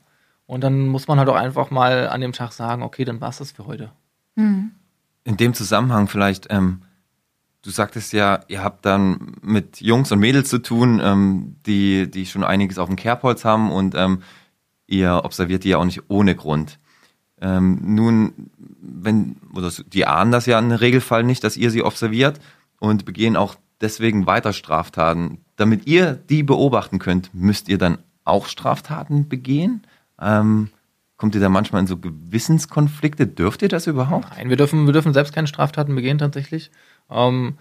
Und 0.47 0.63
dann 0.63 0.87
muss 0.87 1.07
man 1.07 1.19
halt 1.19 1.29
auch 1.29 1.35
einfach 1.35 1.69
mal 1.69 2.09
an 2.09 2.21
dem 2.21 2.31
Tag 2.33 2.53
sagen, 2.53 2.81
okay, 2.81 3.05
dann 3.05 3.21
war's 3.21 3.37
das 3.37 3.51
für 3.51 3.67
heute. 3.67 3.91
In 4.35 4.71
dem 5.37 5.53
Zusammenhang 5.53 6.07
vielleicht, 6.07 6.47
ähm, 6.49 6.81
du 7.61 7.69
sagtest 7.69 8.13
ja, 8.13 8.39
ihr 8.47 8.63
habt 8.63 8.85
dann 8.85 9.35
mit 9.41 9.81
Jungs 9.81 10.11
und 10.11 10.19
Mädels 10.19 10.49
zu 10.49 10.59
tun, 10.59 11.01
ähm, 11.03 11.55
die, 11.65 12.09
die 12.09 12.25
schon 12.25 12.43
einiges 12.43 12.77
auf 12.77 12.87
dem 12.87 12.95
Kerbholz 12.95 13.45
haben 13.45 13.71
und 13.71 13.95
ähm, 13.95 14.21
ihr 14.87 15.21
observiert 15.23 15.63
die 15.63 15.69
ja 15.69 15.77
auch 15.77 15.85
nicht 15.85 16.03
ohne 16.07 16.35
Grund. 16.35 16.79
Ähm, 17.41 17.79
nun, 17.81 18.51
wenn, 18.81 19.37
oder 19.53 19.71
die 19.87 20.05
ahnen 20.05 20.31
das 20.31 20.45
ja 20.45 20.59
im 20.59 20.71
Regelfall 20.71 21.23
nicht, 21.23 21.43
dass 21.43 21.57
ihr 21.57 21.71
sie 21.71 21.83
observiert 21.83 22.39
und 22.79 23.05
begehen 23.05 23.35
auch 23.35 23.55
deswegen 23.81 24.25
weiter 24.25 24.53
Straftaten. 24.53 25.39
Damit 25.55 25.87
ihr 25.87 26.13
die 26.13 26.43
beobachten 26.43 26.99
könnt, 26.99 27.33
müsst 27.33 27.69
ihr 27.69 27.77
dann 27.77 27.99
auch 28.25 28.47
Straftaten 28.47 29.29
begehen? 29.29 29.83
Ähm, 30.19 30.69
kommt 31.17 31.35
ihr 31.35 31.41
da 31.41 31.49
manchmal 31.49 31.81
in 31.81 31.87
so 31.87 31.97
Gewissenskonflikte? 31.97 33.27
Dürft 33.27 33.61
ihr 33.61 33.69
das 33.69 33.87
überhaupt? 33.87 34.27
Nein, 34.31 34.49
wir 34.49 34.57
dürfen, 34.57 34.85
wir 34.85 34.93
dürfen 34.93 35.13
selbst 35.13 35.33
keine 35.33 35.47
Straftaten 35.47 35.95
begehen 35.95 36.17
tatsächlich. 36.17 36.71
Ähm, 37.09 37.57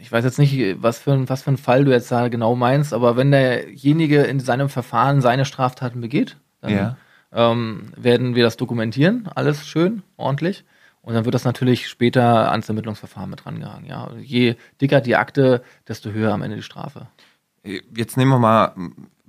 ich 0.00 0.10
weiß 0.10 0.24
jetzt 0.24 0.38
nicht, 0.38 0.82
was 0.82 0.98
für, 0.98 1.12
ein, 1.12 1.28
was 1.28 1.42
für 1.42 1.50
ein 1.50 1.56
Fall 1.56 1.84
du 1.84 1.92
jetzt 1.92 2.10
da 2.10 2.28
genau 2.28 2.56
meinst, 2.56 2.92
aber 2.94 3.16
wenn 3.16 3.30
derjenige 3.30 4.22
in 4.22 4.40
seinem 4.40 4.68
Verfahren 4.68 5.20
seine 5.20 5.44
Straftaten 5.44 6.00
begeht, 6.00 6.36
dann 6.60 6.72
Ja. 6.72 6.96
ähm, 7.32 7.92
werden 7.96 8.34
wir 8.34 8.44
das 8.44 8.56
dokumentieren, 8.56 9.28
alles 9.34 9.66
schön, 9.66 10.02
ordentlich. 10.16 10.64
Und 11.02 11.14
dann 11.14 11.24
wird 11.24 11.34
das 11.36 11.44
natürlich 11.44 11.88
später 11.88 12.50
ans 12.50 12.68
Ermittlungsverfahren 12.68 13.30
mit 13.30 13.46
rangehangen. 13.46 13.86
Ja. 13.86 14.10
Je 14.20 14.56
dicker 14.80 15.00
die 15.00 15.14
Akte, 15.14 15.62
desto 15.86 16.10
höher 16.10 16.32
am 16.32 16.42
Ende 16.42 16.56
die 16.56 16.62
Strafe. 16.62 17.06
Jetzt 17.62 18.16
nehmen 18.16 18.30
wir 18.32 18.40
mal 18.40 18.74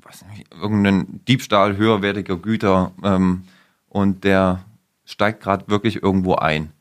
weiß 0.08 0.26
nicht, 0.30 0.52
irgendeinen 0.54 1.24
Diebstahl 1.26 1.78
höherwertiger 1.78 2.38
Güter 2.38 2.91
ähm, 3.04 3.43
und 3.89 4.24
der 4.24 4.63
steigt 5.06 5.41
gerade 5.41 5.67
wirklich 5.67 6.02
irgendwo 6.02 6.36
ein. 6.36 6.72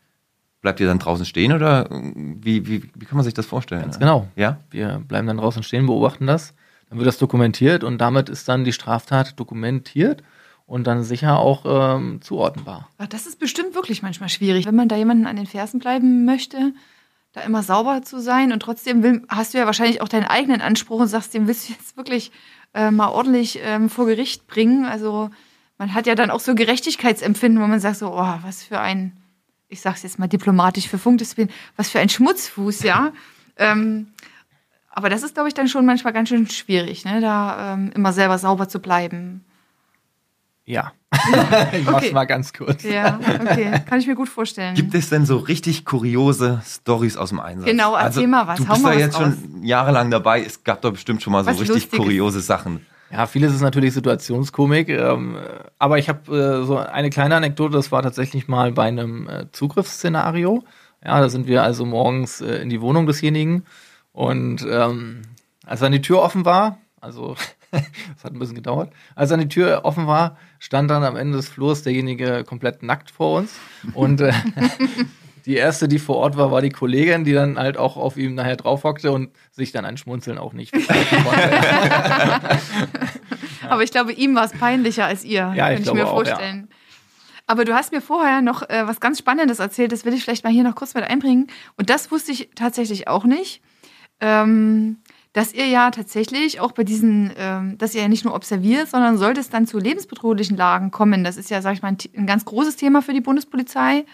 Bleibt 0.66 0.80
ihr 0.80 0.88
dann 0.88 0.98
draußen 0.98 1.24
stehen 1.24 1.52
oder 1.52 1.88
äh, 1.92 2.12
wie, 2.40 2.66
wie, 2.66 2.82
wie 2.92 3.04
kann 3.04 3.14
man 3.14 3.22
sich 3.22 3.34
das 3.34 3.46
vorstellen? 3.46 3.82
Ganz 3.82 4.00
genau. 4.00 4.26
Ja? 4.34 4.58
Wir 4.68 5.00
bleiben 5.06 5.28
dann 5.28 5.36
draußen 5.36 5.62
stehen, 5.62 5.86
beobachten 5.86 6.26
das. 6.26 6.54
Dann 6.88 6.98
wird 6.98 7.06
das 7.06 7.18
dokumentiert 7.18 7.84
und 7.84 7.98
damit 7.98 8.28
ist 8.28 8.48
dann 8.48 8.64
die 8.64 8.72
Straftat 8.72 9.38
dokumentiert 9.38 10.24
und 10.66 10.88
dann 10.88 11.04
sicher 11.04 11.38
auch 11.38 11.62
ähm, 11.96 12.20
zuordnenbar. 12.20 12.88
Ach, 12.98 13.06
das 13.06 13.28
ist 13.28 13.38
bestimmt 13.38 13.76
wirklich 13.76 14.02
manchmal 14.02 14.28
schwierig, 14.28 14.66
wenn 14.66 14.74
man 14.74 14.88
da 14.88 14.96
jemanden 14.96 15.28
an 15.28 15.36
den 15.36 15.46
Fersen 15.46 15.78
bleiben 15.78 16.24
möchte, 16.24 16.72
da 17.30 17.42
immer 17.42 17.62
sauber 17.62 18.02
zu 18.02 18.20
sein 18.20 18.50
und 18.50 18.58
trotzdem 18.58 19.04
will, 19.04 19.22
hast 19.28 19.54
du 19.54 19.58
ja 19.58 19.66
wahrscheinlich 19.66 20.02
auch 20.02 20.08
deinen 20.08 20.24
eigenen 20.24 20.60
Anspruch 20.60 20.98
und 20.98 21.06
sagst, 21.06 21.32
den 21.32 21.46
willst 21.46 21.68
du 21.68 21.74
jetzt 21.74 21.96
wirklich 21.96 22.32
äh, 22.74 22.90
mal 22.90 23.10
ordentlich 23.10 23.60
ähm, 23.62 23.88
vor 23.88 24.06
Gericht 24.06 24.48
bringen. 24.48 24.84
Also 24.84 25.30
man 25.78 25.94
hat 25.94 26.08
ja 26.08 26.16
dann 26.16 26.30
auch 26.30 26.40
so 26.40 26.56
Gerechtigkeitsempfinden, 26.56 27.62
wo 27.62 27.68
man 27.68 27.78
sagt 27.78 27.98
so, 27.98 28.12
oh, 28.12 28.34
was 28.42 28.64
für 28.64 28.80
ein, 28.80 29.12
ich 29.68 29.80
sag's 29.80 30.02
jetzt 30.02 30.18
mal 30.18 30.28
diplomatisch 30.28 30.88
für 30.88 30.98
Funkdisziplin, 30.98 31.48
was 31.76 31.90
für 31.90 31.98
ein 32.00 32.08
Schmutzfuß, 32.08 32.82
ja. 32.82 33.12
ähm, 33.56 34.08
aber 34.90 35.10
das 35.10 35.22
ist, 35.22 35.34
glaube 35.34 35.48
ich, 35.48 35.54
dann 35.54 35.68
schon 35.68 35.84
manchmal 35.84 36.12
ganz 36.12 36.28
schön 36.30 36.48
schwierig, 36.48 37.04
ne? 37.04 37.20
da 37.20 37.74
ähm, 37.74 37.90
immer 37.94 38.12
selber 38.12 38.38
sauber 38.38 38.68
zu 38.68 38.80
bleiben. 38.80 39.44
Ja. 40.64 40.92
ich 41.72 41.84
mach's 41.84 41.96
Okay. 42.06 42.12
mal 42.12 42.24
ganz 42.24 42.52
kurz. 42.52 42.82
Ja, 42.82 43.20
okay. 43.40 43.82
Kann 43.88 44.00
ich 44.00 44.06
mir 44.06 44.16
gut 44.16 44.28
vorstellen. 44.28 44.74
Gibt 44.74 44.94
es 44.94 45.08
denn 45.08 45.24
so 45.24 45.36
richtig 45.38 45.84
kuriose 45.84 46.60
Stories 46.66 47.16
aus 47.16 47.28
dem 47.28 47.38
Einsatz? 47.40 47.66
Also, 47.66 47.70
Genau, 47.70 47.94
erzähl 47.96 48.26
mal 48.26 48.46
was. 48.48 48.58
Du 48.58 48.66
Hau 48.66 48.72
bist 48.72 48.82
mal 48.82 48.90
da 48.90 48.94
was 48.96 49.02
jetzt 49.02 49.16
schon 49.16 49.62
jahrelang 49.62 50.10
dabei. 50.10 50.42
Es 50.42 50.64
gab 50.64 50.82
doch 50.82 50.90
bestimmt 50.92 51.22
schon 51.22 51.32
mal 51.32 51.44
so 51.44 51.50
Was 51.50 51.60
richtig 51.60 51.84
Lustiges. 51.84 51.98
kuriose 51.98 52.40
Sachen. 52.40 52.84
Ja, 53.10 53.26
vieles 53.26 53.54
ist 53.54 53.60
natürlich 53.60 53.94
Situationskomik, 53.94 54.88
ähm, 54.88 55.36
aber 55.78 55.98
ich 55.98 56.08
habe 56.08 56.36
äh, 56.36 56.64
so 56.64 56.76
eine 56.76 57.10
kleine 57.10 57.36
Anekdote, 57.36 57.74
das 57.74 57.92
war 57.92 58.02
tatsächlich 58.02 58.48
mal 58.48 58.72
bei 58.72 58.84
einem 58.84 59.28
äh, 59.28 59.46
Zugriffsszenario. 59.52 60.64
Ja, 61.04 61.20
da 61.20 61.28
sind 61.28 61.46
wir 61.46 61.62
also 61.62 61.84
morgens 61.84 62.40
äh, 62.40 62.56
in 62.56 62.68
die 62.68 62.80
Wohnung 62.80 63.06
desjenigen 63.06 63.64
und 64.12 64.66
ähm, 64.68 65.22
als 65.64 65.80
dann 65.80 65.92
die 65.92 66.02
Tür 66.02 66.20
offen 66.20 66.44
war, 66.44 66.78
also 67.00 67.36
das 67.70 68.24
hat 68.24 68.32
ein 68.32 68.38
bisschen 68.40 68.56
gedauert, 68.56 68.92
als 69.14 69.30
dann 69.30 69.40
die 69.40 69.48
Tür 69.48 69.82
offen 69.84 70.06
war, 70.08 70.36
stand 70.58 70.90
dann 70.90 71.04
am 71.04 71.16
Ende 71.16 71.36
des 71.36 71.48
Flurs 71.48 71.82
derjenige 71.82 72.42
komplett 72.44 72.82
nackt 72.82 73.10
vor 73.12 73.38
uns 73.38 73.54
und 73.94 74.20
äh, 74.20 74.32
die 75.46 75.54
erste, 75.54 75.88
die 75.88 75.98
vor 76.00 76.16
Ort 76.16 76.36
war, 76.36 76.50
war 76.50 76.60
die 76.60 76.70
Kollegin, 76.70 77.24
die 77.24 77.32
dann 77.32 77.56
halt 77.58 77.78
auch 77.78 77.96
auf 77.96 78.16
ihm 78.16 78.34
nachher 78.34 78.56
drauf 78.56 78.82
hockte 78.84 79.12
und 79.12 79.30
sich 79.52 79.70
dann 79.72 79.84
ein 79.84 79.96
Schmunzeln 79.96 80.38
auch 80.38 80.52
nicht. 80.52 80.74
Aber 83.68 83.82
ich 83.84 83.92
glaube, 83.92 84.12
ihm 84.12 84.34
war 84.34 84.44
es 84.44 84.52
peinlicher 84.52 85.06
als 85.06 85.24
ihr. 85.24 85.52
Ja, 85.54 85.70
ich 85.70 85.84
kann 85.84 85.84
ich 85.84 85.92
mir 85.92 86.06
auch, 86.06 86.14
vorstellen. 86.14 86.68
Aber 87.46 87.64
du 87.64 87.74
hast 87.74 87.92
mir 87.92 88.00
vorher 88.00 88.42
noch 88.42 88.68
äh, 88.68 88.88
was 88.88 88.98
ganz 88.98 89.20
Spannendes 89.20 89.60
erzählt, 89.60 89.92
das 89.92 90.04
will 90.04 90.14
ich 90.14 90.24
vielleicht 90.24 90.42
mal 90.42 90.52
hier 90.52 90.64
noch 90.64 90.74
kurz 90.74 90.94
mit 90.94 91.04
einbringen. 91.04 91.46
Und 91.76 91.90
das 91.90 92.10
wusste 92.10 92.32
ich 92.32 92.50
tatsächlich 92.56 93.06
auch 93.06 93.24
nicht. 93.24 93.62
Ähm, 94.20 94.98
dass 95.32 95.52
ihr 95.52 95.66
ja 95.66 95.90
tatsächlich 95.90 96.60
auch 96.60 96.72
bei 96.72 96.82
diesen, 96.82 97.30
ähm, 97.36 97.76
dass 97.76 97.94
ihr 97.94 98.00
ja 98.00 98.08
nicht 98.08 98.24
nur 98.24 98.34
observiert, 98.34 98.88
sondern 98.88 99.18
sollte 99.18 99.38
es 99.38 99.50
dann 99.50 99.66
zu 99.66 99.78
lebensbedrohlichen 99.78 100.56
Lagen 100.56 100.90
kommen. 100.90 101.24
Das 101.24 101.36
ist 101.36 101.50
ja, 101.50 101.60
sag 101.60 101.74
ich 101.74 101.82
mal, 101.82 101.88
ein, 101.88 101.98
ein 102.16 102.26
ganz 102.26 102.46
großes 102.46 102.76
Thema 102.76 103.02
für 103.02 103.12
die 103.12 103.20
Bundespolizei, 103.20 104.06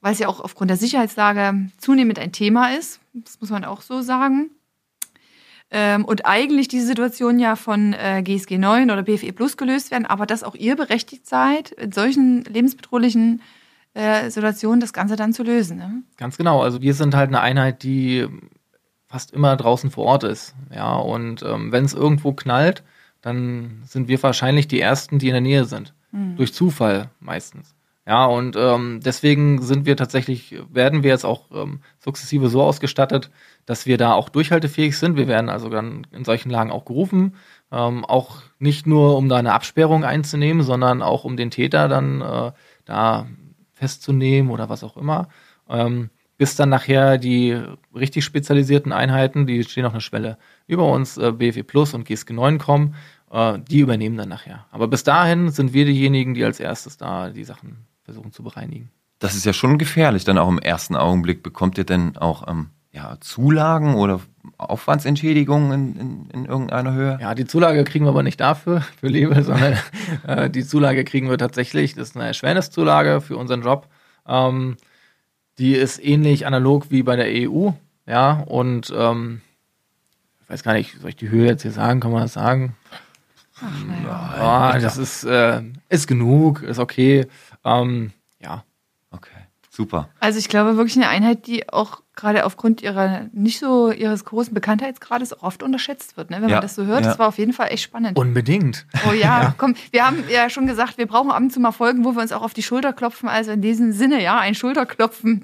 weil 0.00 0.12
es 0.12 0.18
ja 0.18 0.28
auch 0.28 0.40
aufgrund 0.40 0.70
der 0.70 0.76
Sicherheitslage 0.76 1.70
zunehmend 1.78 2.18
ein 2.18 2.32
Thema 2.32 2.74
ist. 2.74 3.00
Das 3.12 3.40
muss 3.40 3.50
man 3.50 3.64
auch 3.64 3.82
so 3.82 4.02
sagen. 4.02 4.50
Ähm, 5.70 6.04
und 6.04 6.26
eigentlich 6.26 6.68
diese 6.68 6.86
Situation 6.86 7.38
ja 7.38 7.54
von 7.54 7.92
äh, 7.92 8.22
GSG 8.22 8.58
9 8.58 8.90
oder 8.90 9.02
BFE 9.02 9.32
Plus 9.32 9.56
gelöst 9.56 9.90
werden, 9.90 10.06
aber 10.06 10.26
dass 10.26 10.42
auch 10.42 10.56
ihr 10.56 10.74
berechtigt 10.74 11.26
seid, 11.26 11.70
in 11.72 11.92
solchen 11.92 12.42
lebensbedrohlichen 12.44 13.40
äh, 13.94 14.30
Situationen 14.30 14.80
das 14.80 14.92
Ganze 14.92 15.14
dann 15.14 15.32
zu 15.32 15.44
lösen. 15.44 15.76
Ne? 15.76 16.02
Ganz 16.16 16.36
genau. 16.36 16.62
Also 16.62 16.82
wir 16.82 16.94
sind 16.94 17.14
halt 17.14 17.28
eine 17.28 17.40
Einheit, 17.40 17.84
die 17.84 18.26
fast 19.06 19.32
immer 19.32 19.56
draußen 19.56 19.90
vor 19.90 20.06
Ort 20.06 20.24
ist. 20.24 20.54
Ja, 20.74 20.94
und 20.94 21.42
ähm, 21.42 21.70
wenn 21.70 21.84
es 21.84 21.94
irgendwo 21.94 22.32
knallt, 22.32 22.82
dann 23.20 23.82
sind 23.84 24.08
wir 24.08 24.20
wahrscheinlich 24.22 24.66
die 24.66 24.80
Ersten, 24.80 25.18
die 25.18 25.28
in 25.28 25.34
der 25.34 25.40
Nähe 25.40 25.64
sind. 25.66 25.94
Durch 26.36 26.52
Zufall 26.52 27.10
meistens. 27.20 27.76
Ja, 28.06 28.24
und 28.24 28.56
ähm, 28.56 29.00
deswegen 29.04 29.60
sind 29.62 29.86
wir 29.86 29.96
tatsächlich, 29.96 30.56
werden 30.70 31.02
wir 31.02 31.10
jetzt 31.10 31.24
auch 31.24 31.50
ähm, 31.52 31.80
sukzessive 31.98 32.48
so 32.48 32.62
ausgestattet, 32.62 33.30
dass 33.66 33.86
wir 33.86 33.98
da 33.98 34.14
auch 34.14 34.30
durchhaltefähig 34.30 34.98
sind. 34.98 35.16
Wir 35.16 35.28
werden 35.28 35.50
also 35.50 35.68
dann 35.68 36.06
in 36.10 36.24
solchen 36.24 36.50
Lagen 36.50 36.70
auch 36.70 36.86
gerufen, 36.86 37.36
ähm, 37.70 38.04
auch 38.04 38.42
nicht 38.58 38.86
nur 38.86 39.16
um 39.16 39.28
da 39.28 39.36
eine 39.36 39.52
Absperrung 39.52 40.04
einzunehmen, 40.04 40.62
sondern 40.62 41.02
auch 41.02 41.24
um 41.24 41.36
den 41.36 41.50
Täter 41.50 41.88
dann 41.88 42.20
äh, 42.22 42.52
da 42.86 43.26
festzunehmen 43.74 44.50
oder 44.50 44.68
was 44.68 44.82
auch 44.82 44.96
immer. 44.96 45.28
Ähm, 45.68 46.10
bis 46.38 46.56
dann 46.56 46.70
nachher 46.70 47.18
die 47.18 47.62
richtig 47.94 48.24
spezialisierten 48.24 48.92
Einheiten, 48.92 49.46
die 49.46 49.62
stehen 49.62 49.84
auf 49.84 49.92
einer 49.92 50.00
Schwelle 50.00 50.38
über 50.66 50.90
uns, 50.90 51.18
äh, 51.18 51.32
BFE 51.32 51.64
Plus 51.64 51.92
und 51.92 52.06
GSG 52.06 52.32
9 52.32 52.58
kommen, 52.58 52.94
äh, 53.30 53.58
die 53.58 53.80
übernehmen 53.80 54.16
dann 54.16 54.30
nachher. 54.30 54.66
Aber 54.70 54.88
bis 54.88 55.04
dahin 55.04 55.50
sind 55.50 55.74
wir 55.74 55.84
diejenigen, 55.84 56.32
die 56.32 56.44
als 56.44 56.58
erstes 56.58 56.96
da 56.96 57.28
die 57.28 57.44
Sachen 57.44 57.89
versuchen 58.10 58.32
zu 58.32 58.42
bereinigen. 58.42 58.90
Das 59.20 59.34
ist 59.34 59.44
ja 59.44 59.52
schon 59.52 59.78
gefährlich, 59.78 60.24
dann 60.24 60.38
auch 60.38 60.48
im 60.48 60.58
ersten 60.58 60.96
Augenblick. 60.96 61.42
Bekommt 61.42 61.78
ihr 61.78 61.84
denn 61.84 62.16
auch 62.16 62.48
ähm, 62.48 62.70
ja, 62.90 63.16
Zulagen 63.20 63.94
oder 63.94 64.20
Aufwandsentschädigungen 64.58 65.72
in, 65.72 66.00
in, 66.00 66.30
in 66.30 66.44
irgendeiner 66.46 66.92
Höhe? 66.92 67.18
Ja, 67.20 67.34
die 67.34 67.46
Zulage 67.46 67.84
kriegen 67.84 68.06
wir 68.06 68.10
aber 68.10 68.24
nicht 68.24 68.40
dafür, 68.40 68.80
für 68.98 69.06
Liebe, 69.06 69.42
sondern 69.44 69.78
äh, 70.26 70.50
die 70.50 70.66
Zulage 70.66 71.04
kriegen 71.04 71.30
wir 71.30 71.38
tatsächlich, 71.38 71.94
das 71.94 72.10
ist 72.10 72.16
eine 72.16 72.26
Erschwerniszulage 72.26 73.20
für 73.20 73.36
unseren 73.36 73.62
Job. 73.62 73.88
Ähm, 74.26 74.76
die 75.58 75.74
ist 75.74 76.02
ähnlich 76.02 76.46
analog 76.46 76.90
wie 76.90 77.02
bei 77.02 77.16
der 77.16 77.26
EU, 77.28 77.70
ja, 78.06 78.40
und 78.46 78.92
ähm, 78.96 79.42
ich 80.42 80.50
weiß 80.50 80.62
gar 80.62 80.72
nicht, 80.72 80.98
soll 81.00 81.10
ich 81.10 81.16
die 81.16 81.28
Höhe 81.28 81.46
jetzt 81.46 81.62
hier 81.62 81.70
sagen, 81.70 82.00
kann 82.00 82.10
man 82.10 82.22
das 82.22 82.32
sagen? 82.32 82.74
Ja, 84.04 84.78
das 84.78 84.96
ist, 84.96 85.24
äh, 85.24 85.62
ist 85.88 86.06
genug, 86.06 86.62
ist 86.62 86.78
okay. 86.78 87.26
Ähm, 87.64 88.12
ja, 88.40 88.64
Okay, 89.12 89.30
super. 89.70 90.08
Also 90.20 90.38
ich 90.38 90.48
glaube 90.48 90.76
wirklich 90.76 90.94
eine 90.96 91.08
Einheit, 91.08 91.48
die 91.48 91.68
auch 91.68 92.00
gerade 92.14 92.44
aufgrund 92.44 92.80
ihrer 92.80 93.22
nicht 93.32 93.58
so 93.58 93.90
ihres 93.90 94.24
großen 94.24 94.54
Bekanntheitsgrades 94.54 95.32
auch 95.32 95.42
oft 95.42 95.64
unterschätzt 95.64 96.16
wird, 96.16 96.30
ne? 96.30 96.40
wenn 96.40 96.48
Ja, 96.48 96.56
man 96.56 96.62
das 96.62 96.76
so 96.76 96.84
hört. 96.84 97.00
ja. 97.02 97.08
Das 97.08 97.18
war 97.18 97.26
auf 97.26 97.38
jeden 97.38 97.52
Fall 97.52 97.72
echt 97.72 97.82
spannend. 97.82 98.16
unbedingt. 98.16 98.86
Oh 99.08 99.12
ja, 99.12 99.52
komm, 99.58 99.74
wir 99.90 100.06
haben 100.06 100.22
ja 100.32 100.48
schon 100.48 100.68
gesagt, 100.68 100.96
wir 100.96 101.06
brauchen 101.08 101.32
ab 101.32 101.40
und 101.40 101.50
zu 101.52 101.58
mal 101.58 101.72
Folgen, 101.72 102.04
wo 102.04 102.12
wir 102.14 102.22
uns 102.22 102.30
auch 102.30 102.42
auf 102.42 102.54
die 102.54 102.62
Schulter 102.62 102.92
klopfen. 102.92 103.28
Also 103.28 103.50
in 103.50 103.62
diesem 103.62 103.92
Sinne, 103.92 104.22
ja, 104.22 104.38
ein 104.38 104.54
Schulterklopfen. 104.54 105.42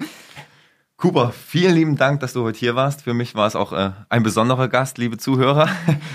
Cooper, 0.95 1.31
vielen 1.31 1.75
lieben 1.75 1.95
Dank, 1.97 2.21
dass 2.21 2.33
du 2.33 2.43
heute 2.43 2.57
hier 2.57 2.75
warst. 2.75 3.03
Für 3.03 3.13
mich 3.13 3.35
war 3.35 3.45
es 3.47 3.55
auch 3.55 3.71
äh, 3.71 3.91
ein 4.09 4.23
besonderer 4.23 4.67
Gast, 4.67 4.97
liebe 4.97 5.17
Zuhörer. 5.17 5.67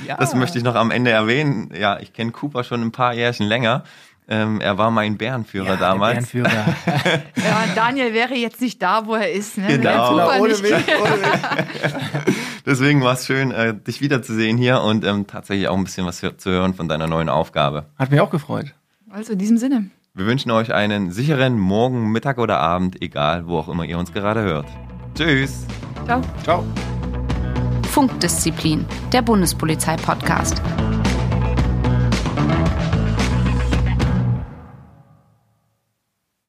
Ja. 0.07 0.17
Das 0.19 0.35
möchte 0.35 0.59
ich 0.59 0.65
noch 0.65 0.75
am 0.75 0.91
Ende 0.91 1.11
erwähnen. 1.11 1.71
Ja, 1.75 2.01
ich 2.01 2.13
kenne 2.13 2.33
Cooper 2.33 2.65
schon 2.65 2.81
ein 2.81 2.91
paar 2.93 3.13
Jährchen 3.15 3.47
länger. 3.47 3.85
Ähm, 4.29 4.61
er 4.61 4.79
war 4.79 4.91
mein 4.91 5.19
Bärenführer 5.19 5.77
damals. 5.77 6.31
Der 6.31 6.43
Bärenführer. 6.43 6.77
Ja, 7.37 7.65
Daniel 7.75 8.15
wäre 8.15 8.35
jetzt 8.35 8.61
nicht 8.61 8.81
da, 8.81 9.07
wo 9.07 9.15
er 9.15 9.31
ist. 9.33 9.59
Ne? 9.59 9.67
Genau. 9.67 10.11
Super 10.11 10.41
Ohne 10.41 10.57
mich, 10.59 10.73
ohne 10.73 11.17
mich. 11.17 12.35
Deswegen 12.67 13.03
war 13.03 13.15
es 13.15 13.27
schön, 13.27 13.51
äh, 13.51 13.75
dich 13.75 14.01
wiederzusehen 14.01 14.57
hier 14.57 14.81
und 14.81 15.05
ähm, 15.05 15.27
tatsächlich 15.27 15.69
auch 15.69 15.77
ein 15.77 15.85
bisschen 15.85 16.07
was 16.07 16.21
zu 16.21 16.51
hören 16.51 16.75
von 16.75 16.89
deiner 16.89 17.09
neuen 17.09 17.29
Aufgabe. 17.29 17.87
Hat 17.99 18.11
mich 18.11 18.21
auch 18.21 18.31
gefreut. 18.31 18.73
Also 19.11 19.33
in 19.33 19.39
diesem 19.39 19.59
Sinne. 19.59 19.91
Wir 20.15 20.27
wünschen 20.27 20.51
euch 20.51 20.73
einen 20.73 21.11
sicheren 21.11 21.59
Morgen, 21.59 22.13
Mittag 22.13 22.39
oder 22.39 22.61
Abend, 22.61 23.03
egal 23.03 23.47
wo 23.47 23.59
auch 23.59 23.69
immer 23.69 23.85
ihr 23.85 23.99
uns 23.99 24.13
gerade 24.13 24.43
hört. 24.43 24.67
Tschüss! 25.15 25.67
Ciao. 26.05 26.21
Ciao. 26.43 26.65
Funkdisziplin, 27.91 28.85
der 29.13 29.23
Bundespolizei-Podcast. 29.23 30.63